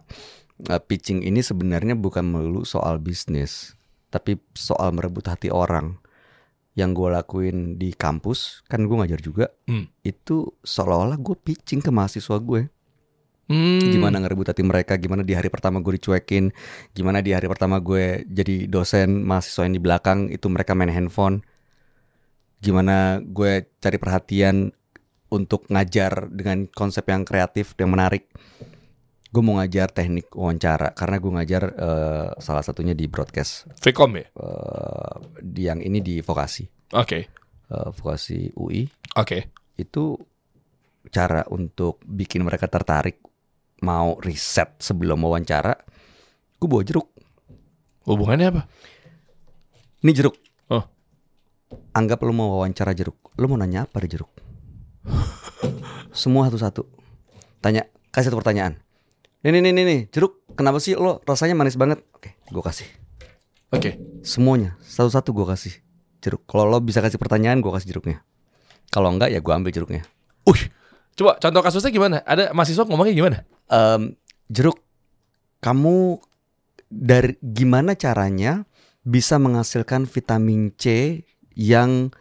[0.69, 3.73] uh, pitching ini sebenarnya bukan melulu soal bisnis,
[4.13, 5.97] tapi soal merebut hati orang.
[6.71, 9.51] Yang gue lakuin di kampus kan gue ngajar juga.
[9.67, 9.91] Hmm.
[10.07, 12.71] Itu seolah-olah gue pitching ke mahasiswa gue.
[13.51, 13.83] Hmm.
[13.91, 16.55] Gimana ngerebut hati mereka, gimana di hari pertama gue dicuekin,
[16.95, 21.43] gimana di hari pertama gue jadi dosen, mahasiswa yang di belakang itu mereka main handphone.
[22.63, 24.71] Gimana gue cari perhatian
[25.27, 28.31] untuk ngajar dengan konsep yang kreatif dan menarik.
[29.31, 34.27] Gue mau ngajar teknik wawancara karena gue ngajar eh, salah satunya di broadcast Vcom ya?
[34.27, 36.67] eh, di yang ini di vokasi,
[36.99, 37.31] Oke.
[37.71, 38.83] eh, vokasi UI
[39.15, 39.55] Oke.
[39.79, 40.19] itu
[41.15, 43.23] cara untuk bikin mereka tertarik
[43.81, 45.73] mau riset sebelum wawancara
[46.61, 47.09] gue bawa jeruk.
[48.05, 48.63] Hubungannya apa?
[50.01, 50.33] ini jeruk.
[50.73, 50.85] Oh.
[51.93, 53.17] anggap lo mau wawancara jeruk.
[53.37, 54.29] Lo mau nanya apa di jeruk?
[56.13, 56.85] Semua satu-satu.
[57.61, 58.81] Tanya kasih satu pertanyaan.
[59.41, 62.01] Ini nih nih nih jeruk kenapa sih lo rasanya manis banget?
[62.13, 62.87] Oke gue kasih.
[63.71, 63.95] Oke.
[64.21, 65.73] semuanya satu-satu gue kasih
[66.19, 66.43] jeruk.
[66.45, 68.21] Kalau lo bisa kasih pertanyaan gue kasih jeruknya.
[68.91, 70.03] Kalau enggak ya gue ambil jeruknya.
[70.43, 70.59] Uh,
[71.15, 72.19] coba contoh kasusnya gimana?
[72.27, 73.37] Ada mahasiswa ngomongnya gimana?
[73.71, 74.19] Em,
[74.51, 74.83] jeruk
[75.63, 76.19] kamu
[76.91, 78.67] dari gimana caranya
[79.01, 81.23] bisa menghasilkan vitamin C
[81.55, 82.11] yang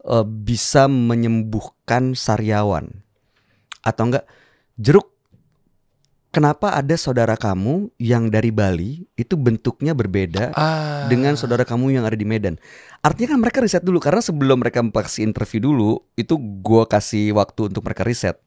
[0.00, 3.04] eh, bisa menyembuhkan sariawan
[3.84, 4.24] atau enggak
[4.80, 5.12] jeruk
[6.32, 11.04] kenapa ada saudara kamu yang dari Bali itu bentuknya berbeda Ah.
[11.06, 12.56] dengan saudara kamu yang ada di Medan.
[13.04, 16.34] Artinya kan mereka riset dulu karena sebelum mereka kasih interview dulu itu
[16.64, 18.40] gua kasih waktu untuk mereka riset.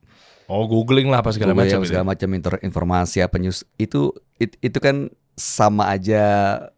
[0.47, 1.79] Oh, googling lah apa segala Google macam.
[1.79, 1.89] gitu.
[1.91, 6.23] segala macam inter- informasi apa news itu it- itu kan sama aja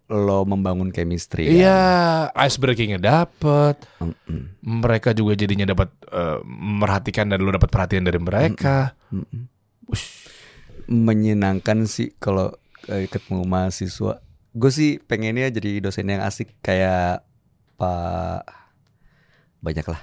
[0.05, 1.47] lo membangun chemistry.
[1.47, 1.53] kan?
[1.55, 1.82] Iya,
[2.36, 3.78] ice breakingnya dapet.
[3.97, 8.97] Mm-mm, Mereka juga jadinya dapat eh, merhatikan dan lu dapat perhatian dari mereka.
[9.07, 9.45] mm-mm.
[9.88, 10.28] Ush.
[10.86, 12.51] Menyenangkan sih kalau
[12.86, 14.17] eh, ketemu mahasiswa.
[14.49, 17.22] Gue sih pengennya jadi dosen yang asik kayak
[17.78, 18.49] Pak
[19.59, 20.01] banyak lah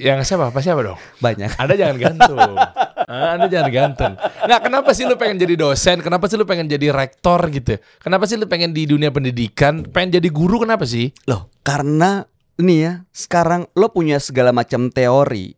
[0.00, 0.48] Yang siapa?
[0.48, 0.98] Apa siapa dong?
[1.20, 1.60] banyak.
[1.60, 2.56] Anda jangan gantung.
[3.04, 4.12] Ah, Anda jangan gantung.
[4.16, 6.00] Nggak, kenapa sih lu pengen jadi dosen?
[6.00, 7.76] Kenapa sih lu pengen jadi rektor gitu?
[8.00, 9.84] Kenapa sih lu pengen di dunia pendidikan?
[9.84, 11.12] Pengen jadi guru kenapa sih?
[11.28, 12.24] Loh, karena
[12.56, 15.52] nih ya, sekarang lo punya segala macam teori.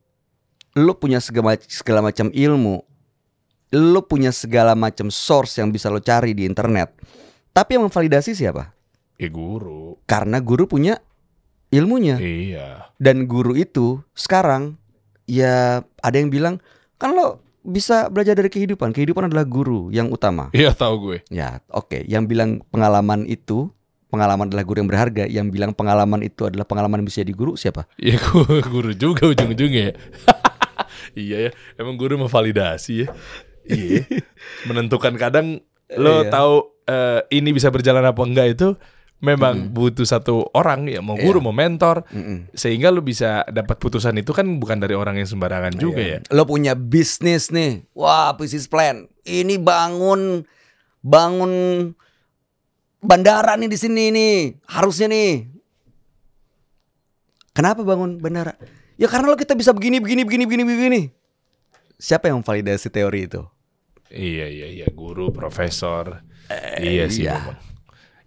[0.77, 2.83] Lo punya segala, segala macam ilmu.
[3.75, 6.93] Lo punya segala macam source yang bisa lo cari di internet.
[7.55, 8.75] Tapi yang memvalidasi siapa?
[9.17, 9.97] Ya guru.
[10.05, 11.01] Karena guru punya
[11.71, 12.17] ilmunya.
[12.19, 12.93] Iya.
[12.97, 14.79] Dan guru itu sekarang
[15.27, 16.63] ya ada yang bilang
[16.97, 18.95] kan lo bisa belajar dari kehidupan.
[18.95, 20.49] Kehidupan adalah guru yang utama.
[20.55, 21.19] Iya tahu gue.
[21.29, 22.07] Ya, oke.
[22.07, 23.75] Yang bilang pengalaman itu
[24.07, 25.27] pengalaman adalah guru yang berharga.
[25.27, 27.91] Yang bilang pengalaman itu adalah pengalaman yang bisa jadi guru siapa?
[27.99, 28.23] Iya
[28.75, 29.95] guru juga ujung-ujungnya ya.
[31.19, 33.09] iya ya, emang guru memvalidasi ya.
[33.67, 34.07] Iya.
[34.71, 35.59] Menentukan kadang
[35.99, 36.31] lo Iya.
[36.31, 36.55] tahu
[36.87, 38.79] eh, ini bisa berjalan apa enggak itu
[39.17, 41.47] memang butuh satu orang ya mau guru Iya.
[41.49, 42.53] mau mentor Mm-mm.
[42.53, 46.19] sehingga lo bisa dapat putusan itu kan bukan dari orang yang sembarangan juga ya.
[46.31, 47.89] Lo punya bisnis nih.
[47.97, 49.09] Wah, bisnis plan.
[49.25, 50.45] Ini bangun
[51.01, 51.53] bangun
[53.01, 54.37] bandara nih di sini nih.
[54.69, 55.49] Harusnya nih.
[57.57, 58.53] Kenapa bangun bandara?
[59.01, 61.01] Ya karena lo kita bisa begini begini begini begini begini.
[61.97, 63.41] Siapa yang validasi teori itu?
[64.13, 66.21] Iya iya iya guru profesor.
[66.79, 67.41] iya sih iya.
[67.41, 67.59] memang.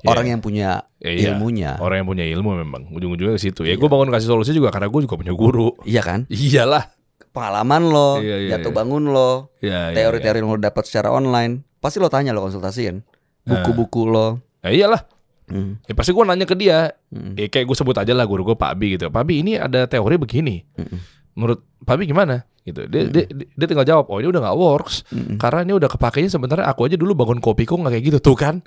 [0.08, 0.32] Orang Iya.
[0.32, 0.70] yang punya
[1.00, 1.76] Iya, ilmunya.
[1.78, 3.68] Orang yang punya ilmu memang ujung-ujungnya ke situ.
[3.68, 5.76] Ya gue bangun kasih solusi juga karena gue juga punya guru.
[5.84, 6.24] Iya kan?
[6.32, 6.95] Iyalah.
[7.30, 8.78] pengalaman lo, Iya, iya, jatuh iya.
[8.82, 13.06] bangun lo, teori-teori yang lo dapat secara online, pasti lo tanya lo konsultasiin
[13.45, 14.41] buku-buku lo.
[14.66, 14.74] ya.
[14.74, 15.02] Ya iyalah.
[15.45, 15.78] Hmm.
[15.86, 16.89] Ya pasti gue nanya ke dia.
[17.10, 17.38] Hmm.
[17.38, 19.10] Ya kayak gue sebut aja lah guru gue Pak Abi gitu.
[19.10, 20.62] Pak Abi ini ada teori begini.
[20.74, 21.00] Mm-mm.
[21.40, 22.44] Menurut Pak Abi gimana?
[22.68, 22.84] Gitu.
[22.92, 25.08] Dia, dia, dia tinggal jawab, oh ini udah nggak works.
[25.16, 25.40] Mm-mm.
[25.40, 28.36] Karena ini udah kepakainya sebenarnya aku aja dulu bangun kopi kok nggak kayak gitu tuh
[28.36, 28.60] kan.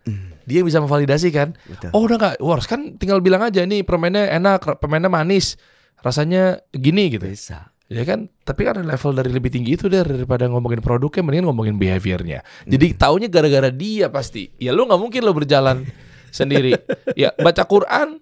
[0.48, 1.52] Dia bisa memvalidasi kan.
[1.68, 1.92] Betul.
[1.92, 5.60] Oh udah nggak works kan tinggal bilang aja nih permennya enak, permennya manis.
[6.00, 7.28] Rasanya gini gitu.
[7.28, 7.70] Bisa.
[7.92, 11.76] Ya kan, tapi kan level dari lebih tinggi itu deh daripada ngomongin produknya mendingan ngomongin
[11.76, 12.40] behaviornya.
[12.64, 14.48] Jadi taunya gara-gara dia pasti.
[14.56, 15.84] Ya lu nggak mungkin lo berjalan
[16.32, 16.72] sendiri.
[17.12, 18.16] Ya baca Quran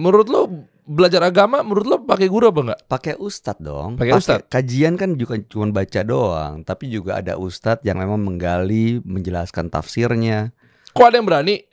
[0.00, 0.40] menurut lo
[0.84, 2.80] belajar agama menurut lo pakai guru apa enggak?
[2.86, 3.96] Pakai ustadz dong.
[3.96, 4.46] Pakai ustadz?
[4.52, 10.52] Kajian kan juga cuma baca doang, tapi juga ada ustadz yang memang menggali, menjelaskan tafsirnya.
[10.92, 11.64] Kok ada yang berani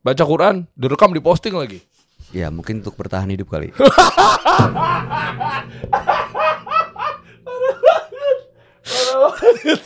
[0.00, 1.84] baca Quran direkam diposting lagi?
[2.34, 3.70] Ya mungkin untuk bertahan hidup kali.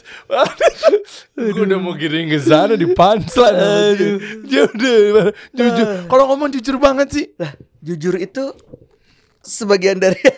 [1.35, 2.85] Gue udah mau giring ke sana di.
[4.49, 5.87] Ya udah, jujur.
[6.09, 7.27] Kalau ngomong jujur banget sih.
[7.41, 8.53] Lah, jujur itu
[9.49, 10.21] sebagian dari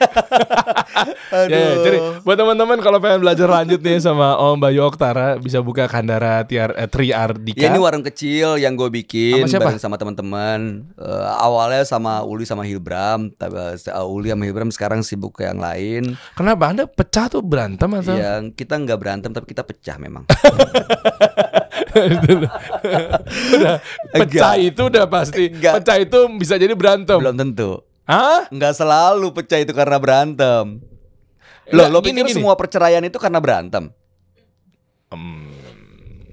[1.30, 5.62] Ya, ya, jadi buat teman-teman kalau pengen belajar lanjut nih sama Om Bayu Oktara bisa
[5.62, 7.62] buka Kandara Tiar eh, Tri Ardika.
[7.62, 9.64] Ya ini warung kecil yang gue bikin Sama siapa?
[9.70, 10.90] bareng sama teman-teman.
[10.98, 15.62] Eh, awalnya sama Uli sama Hilbram, tapi eh, Uli sama Hilbram sekarang sibuk ke yang
[15.62, 16.18] lain.
[16.34, 18.16] Kenapa Anda pecah tuh berantem atau?
[18.18, 20.26] Yang kita nggak berantem tapi kita pecah memang.
[23.50, 23.76] udah
[24.14, 24.54] pecah Enggak.
[24.58, 25.44] itu udah pasti.
[25.50, 25.74] Enggak.
[25.80, 27.18] Pecah itu bisa jadi berantem.
[27.18, 27.82] Belum tentu.
[28.10, 28.50] Hah?
[28.50, 30.82] Nggak selalu pecah itu karena berantem.
[31.70, 32.34] Lo Enggak, lo gini, pikir gini.
[32.34, 33.94] semua perceraian itu karena berantem?
[35.14, 35.54] Hmm.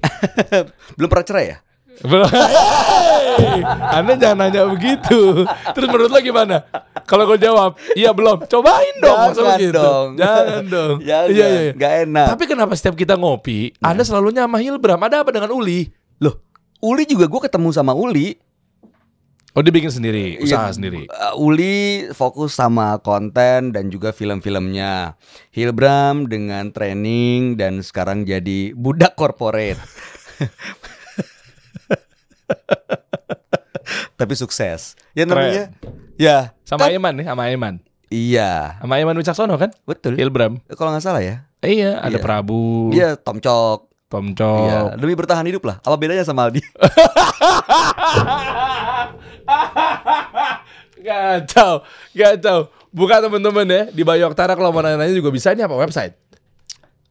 [0.97, 1.57] Belum pernah cerai ya?
[1.97, 5.45] Hey, Anda jangan nanya begitu.
[5.73, 6.61] Terus menurut lo gimana?
[7.09, 8.45] Kalau gue jawab, iya belum.
[8.45, 9.33] Cobain dong.
[9.33, 9.73] Jangan begitu?
[9.73, 10.07] dong.
[10.13, 10.95] Jangan dong.
[11.09, 11.71] Jangan, Iya, iya, iya.
[11.73, 12.27] nggak enak.
[12.37, 15.01] Tapi kenapa setiap kita ngopi, Anda selalu sama Hilbram?
[15.01, 15.89] Ada apa dengan Uli?
[16.21, 16.37] Loh,
[16.81, 18.37] Uli juga gue ketemu sama Uli.
[19.57, 21.01] Oh dia bikin sendiri, usaha Iya, sendiri.
[21.09, 25.17] uh, Uli fokus sama konten dan juga film-filmnya.
[25.49, 29.75] Hilbram dengan training dan sekarang jadi budak corporate.
[34.13, 34.93] Tapi sukses.
[35.13, 35.73] Ya namanya.
[36.15, 36.53] Ya.
[36.61, 37.75] Sama kan- Eman nih, sama Eman.
[38.07, 39.69] Iya, Sama Eman Wicaksono kan?
[39.83, 40.15] betul.
[40.15, 40.61] Hilbram.
[40.69, 41.43] Kalau nggak salah ya.
[41.59, 42.21] Eh, iya, ada Iya.
[42.21, 43.89] Prabu, Iya, Tom Cok.
[44.07, 45.75] Tom Iya, demi bertahan hidup lah.
[45.81, 46.61] Apa bedanya sama Aldi?
[50.97, 52.59] Gacau, gacau.
[52.89, 56.17] Buka teman-teman ya di Bayu Oktara kalau mau nanya-nanya juga bisa ini apa website?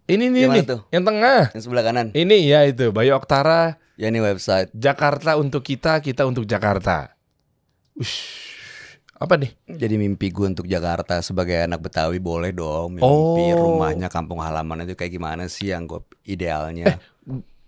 [0.07, 0.81] Ini nih Yang mana nih, tuh?
[0.91, 1.41] yang tengah.
[1.55, 2.07] Yang sebelah kanan.
[2.11, 4.69] Ini ya itu Bayu Oktara Ya ini website.
[4.77, 7.17] Jakarta untuk kita, kita untuk Jakarta.
[7.97, 8.29] Ush,
[9.17, 9.57] apa nih?
[9.65, 13.01] Jadi mimpi gue untuk Jakarta sebagai anak Betawi boleh dong.
[13.01, 13.57] Mimpi Oh.
[13.57, 17.01] rumahnya kampung halaman itu kayak gimana sih yang gue idealnya.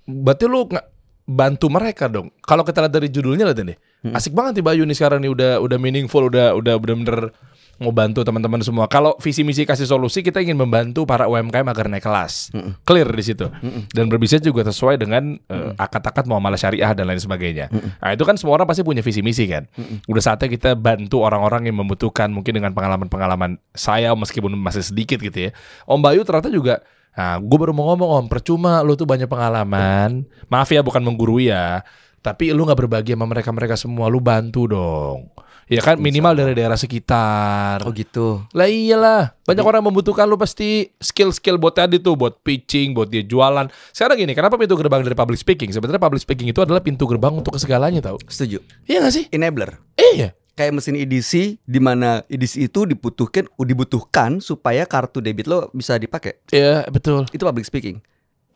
[0.04, 0.86] Berarti lu nggak
[1.24, 2.28] bantu mereka dong.
[2.44, 3.78] Kalau kita lihat dari judulnya lihat deh.
[3.98, 7.34] Asik banget nih Bayu nih sekarang nih udah udah meaningful, udah udah bener-bener
[7.78, 8.90] mau bantu teman-teman semua.
[8.90, 12.50] Kalau visi misi kasih solusi kita ingin membantu para UMKM agar naik kelas.
[12.82, 13.46] Clear di situ.
[13.94, 17.70] Dan berbisnis juga sesuai dengan eh, akad-akad muamalah syariah dan lain sebagainya.
[17.70, 19.70] Nah, itu kan semua orang pasti punya visi misi kan.
[20.10, 25.48] Udah saatnya kita bantu orang-orang yang membutuhkan mungkin dengan pengalaman-pengalaman saya meskipun masih sedikit gitu
[25.48, 25.50] ya.
[25.86, 26.82] Om Bayu ternyata juga
[27.18, 30.22] Nah, gue baru mau ngomong om, percuma lu tuh banyak pengalaman.
[30.46, 31.82] Maaf ya, bukan menggurui ya.
[32.18, 35.30] Tapi lu nggak berbagi sama mereka-mereka semua, lu bantu dong.
[35.68, 37.84] Ya kan minimal dari daerah sekitar.
[37.84, 38.40] oh gitu.
[38.56, 43.20] Lah iyalah, banyak orang membutuhkan lu pasti skill-skill buat tadi tuh, buat pitching, buat dia
[43.20, 43.68] jualan.
[43.92, 45.68] Sekarang gini, kenapa pintu gerbang dari public speaking?
[45.68, 48.16] Sebenarnya public speaking itu adalah pintu gerbang untuk segalanya tau.
[48.24, 48.64] Setuju.
[48.88, 49.24] Iya gak sih?
[49.28, 49.76] Enabler.
[49.92, 50.32] Iya.
[50.56, 56.40] Kayak mesin EDC di mana EDC itu dibutuhkan dibutuhkan supaya kartu debit lo bisa dipakai.
[56.48, 57.28] Iya, betul.
[57.30, 58.00] Itu public speaking.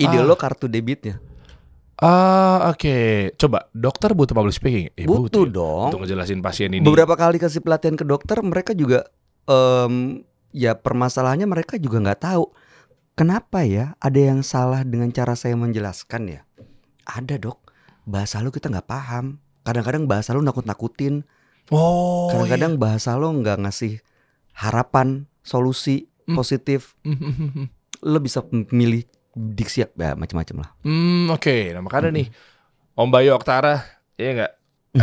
[0.01, 0.25] Ide Ah.
[0.25, 1.21] lo kartu debitnya.
[2.03, 2.97] Ah, oke.
[3.39, 4.91] Coba, dokter butuh public speaking?
[4.93, 5.55] Eh, Butuh ya.
[5.55, 5.87] dong.
[5.89, 6.83] Untuk ngejelasin pasien ini.
[6.83, 9.07] Beberapa kali kasih pelatihan ke dokter mereka juga
[9.47, 12.51] em, ya permasalahannya mereka juga nggak tahu
[13.15, 16.41] kenapa ya ada yang salah dengan cara saya menjelaskan ya.
[17.05, 17.71] Ada dok,
[18.03, 19.39] bahasa lo kita nggak paham.
[19.63, 21.23] Kadang-kadang bahasa lo nakut-nakutin.
[21.71, 24.03] Oh, Kadang-kadang bahasa lo nggak ngasih
[24.53, 26.35] harapan, solusi Hmm.
[26.35, 26.95] positif.
[27.03, 27.67] iya.
[28.01, 30.71] Lo bisa milih diksi ya macam-macam lah.
[30.85, 31.73] Hmm, oke.
[31.73, 32.27] Nah, makanya nih
[32.93, 33.81] Om Bayu Oktara,
[34.17, 34.53] iya enggak?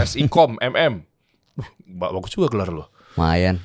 [0.05, 1.01] SIKOM MM.
[1.57, 2.93] Uh, ba- bagus juga gelar lo.
[3.17, 3.57] Lumayan.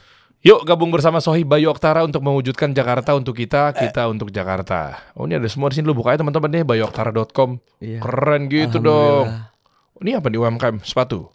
[0.45, 5.01] Yuk gabung bersama Sohib Bayu Oktara untuk mewujudkan Jakarta untuk kita, kita untuk Jakarta.
[5.17, 7.57] Oh, ini ada semua di sini lu buka aja teman-teman deh bayuoktara.com.
[7.81, 8.05] Iya.
[8.05, 9.33] Keren gitu dong.
[10.05, 11.33] Ini apa nih UMKM sepatu?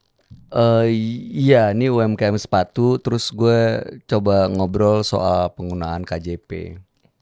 [0.53, 0.93] Eh
[1.33, 3.01] iya, ini UMKM sepatu.
[3.01, 6.77] Terus gue coba ngobrol soal penggunaan KJP.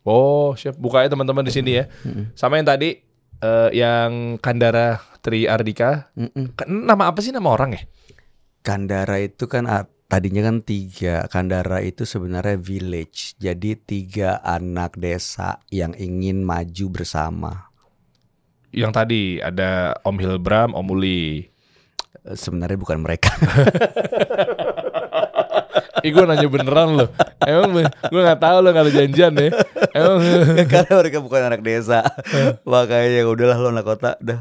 [0.08, 0.80] Oh, siap.
[0.80, 1.91] Buka ya teman-teman di sini ya.
[2.32, 2.95] Sama yang tadi
[3.43, 6.16] eh, yang Kandara Tri Ardika.
[6.16, 6.55] Mm-mm.
[6.55, 7.84] Kan Nama apa sih nama orang ya?
[8.64, 11.28] Kandara itu kan ah, tadinya kan tiga.
[11.28, 13.36] Kandara itu sebenarnya village.
[13.36, 17.68] Jadi tiga anak desa yang ingin maju bersama.
[18.72, 21.43] Yang tadi ada Om Hilbram, Om Uli.
[22.24, 23.36] Eh, Sebenarnya bukan mereka.
[26.06, 27.10] Ih gue nanya beneran loh.
[27.41, 29.50] Emang gue nggak tahu lo ada janjian ya.
[29.98, 30.20] Emang
[30.70, 32.06] Karena mereka bukan anak desa.
[32.66, 34.18] Makanya ya udahlah lo anak kota.
[34.22, 34.39] Udah.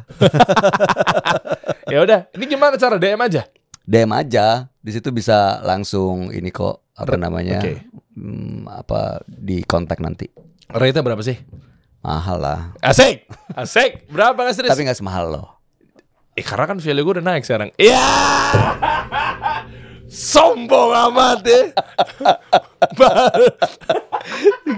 [1.93, 2.21] ya udah.
[2.37, 3.49] Ini gimana cara DM aja?
[3.87, 4.69] DM aja.
[4.83, 7.61] Di situ bisa langsung ini kok apa namanya?
[7.63, 7.87] Oke.
[8.17, 10.29] Hmm, apa di kontak nanti.
[10.73, 11.37] Rate berapa sih?
[12.07, 12.61] Mahal lah.
[12.79, 14.07] Asik, asik.
[14.07, 14.71] Berapa serius?
[14.71, 15.45] Tapi nggak semahal lo.
[16.37, 17.73] Eh karena kan value gue udah naik sekarang.
[17.81, 18.05] Iya.
[20.17, 21.63] Sombong amat ya.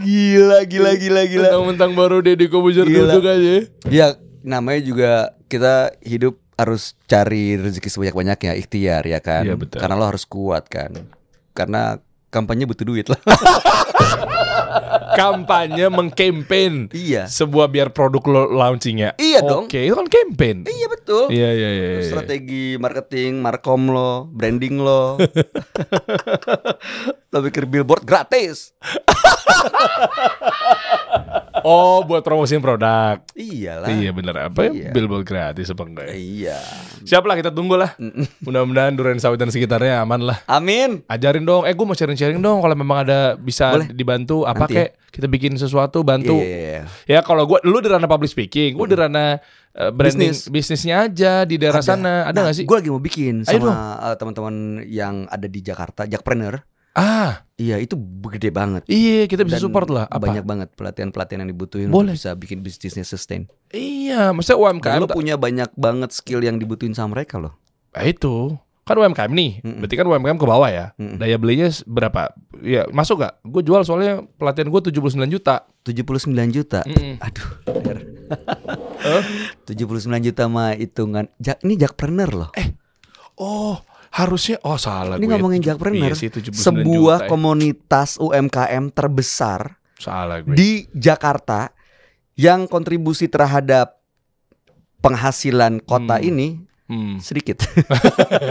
[0.02, 1.48] Gila, gila, gila, gila.
[1.54, 3.70] Mentang-mentang baru Deddy Kobuzer duduk aja.
[3.86, 5.12] Ya namanya juga
[5.46, 9.46] kita hidup harus cari rezeki sebanyak-banyaknya ikhtiar ya kan.
[9.46, 9.78] Iya, betul.
[9.78, 10.90] Karena lo harus kuat kan.
[11.54, 13.16] Karena kampanye butuh duit lah.
[15.18, 17.26] Kampanye mengkampanye iya.
[17.26, 19.18] sebuah biar produk lo launchingnya.
[19.18, 19.66] Iya dong.
[19.66, 20.62] Oke, itu kan campaign.
[20.68, 21.26] Iya betul.
[21.32, 21.88] Iya iya iya.
[21.98, 22.06] iya.
[22.06, 25.18] Strategi marketing, markom lo, branding lo.
[27.32, 28.70] lo bikin billboard gratis.
[31.68, 33.20] Oh, buat promosiin produk.
[33.36, 33.92] Iyalah.
[33.92, 34.70] Iya bener apa ya?
[34.72, 34.90] Iya.
[34.96, 36.08] Billboard gratis apa enggak?
[36.08, 36.14] ya?
[36.16, 36.58] Iya.
[37.04, 37.92] Siap lah kita tunggu lah.
[38.40, 40.40] Mudah-mudahan Duren Sawit dan sekitarnya aman lah.
[40.48, 41.04] Amin.
[41.12, 43.92] Ajarin dong, eh gue mau sharing-sharing dong kalau memang ada bisa Boleh.
[43.92, 46.40] dibantu apa Nanti kek kita bikin sesuatu bantu.
[46.40, 46.88] Iya.
[47.04, 49.36] Ya kalau gue lu di ranah public speaking, gue di ranah
[49.76, 50.48] eh, branding Bisnis.
[50.48, 52.24] bisnisnya aja di daerah sana.
[52.24, 52.64] Ada nggak sih?
[52.64, 53.76] Gue lagi mau bikin Ayo sama
[54.08, 54.54] eh, teman-teman
[54.88, 56.64] yang ada di Jakarta, Jakpreneur.
[56.98, 57.94] Ah, Iya, itu
[58.28, 58.86] gede banget.
[58.86, 60.06] iya kita bisa Dan support lah.
[60.06, 60.30] Apa?
[60.30, 62.14] Banyak banget pelatihan-pelatihan yang dibutuhin Boleh.
[62.14, 63.46] untuk bisa bikin bisnisnya sustain.
[63.68, 65.00] Iya, maksudnya Dan UMKM.
[65.00, 67.58] lo punya banyak banget skill yang dibutuhin sama mereka loh.
[67.90, 69.78] Nah, itu kan UMKM nih, Mm-mm.
[69.78, 70.86] berarti kan UMKM ke bawah ya.
[70.96, 71.18] Mm-mm.
[71.18, 72.30] Daya belinya berapa?
[72.58, 73.42] Ya masuk gak?
[73.42, 75.66] Gue jual soalnya pelatihan gue 79 juta.
[75.82, 76.86] 79 juta.
[76.86, 77.18] Mm-mm.
[77.18, 77.48] Aduh.
[77.74, 77.98] bener.
[79.66, 79.82] 79
[80.26, 81.26] juta mah hitungan.
[81.36, 82.50] Jak, ini Jakpreneur loh.
[83.34, 83.78] Oh,
[84.10, 85.32] harusnya oh salah ini gue.
[85.32, 86.08] ngomongin Tujuh- Jakpreneur.
[86.08, 87.28] Iya sih 79 sebuah juta, ya.
[87.28, 89.60] komunitas UMKM terbesar
[89.94, 90.52] Salah gue.
[90.52, 91.70] di Jakarta
[92.34, 93.98] yang kontribusi terhadap
[94.98, 96.26] penghasilan kota Hmm.
[96.26, 96.48] ini
[96.84, 97.18] Hmm.
[97.18, 97.60] sedikit.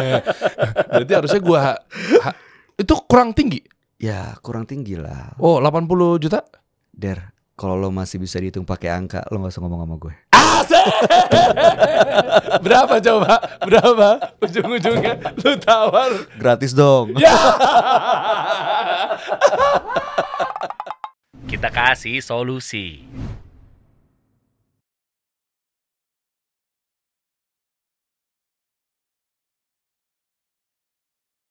[0.89, 1.61] Berarti harusnya gue
[2.77, 3.61] itu kurang tinggi.
[3.97, 5.33] ya kurang tinggi lah.
[5.37, 5.89] Oh, 80
[6.19, 6.45] juta?
[6.87, 10.13] Der, kalau lo masih bisa dihitung pakai angka, lo gak usah ngomong sama gue.
[10.29, 10.85] Asik!
[12.65, 13.33] Berapa coba?
[13.65, 14.09] Berapa?
[14.45, 16.13] Ujung-ujungnya lu tawar.
[16.37, 17.17] Gratis dong.
[17.17, 17.33] Ya.
[21.49, 23.09] Kita kasih solusi.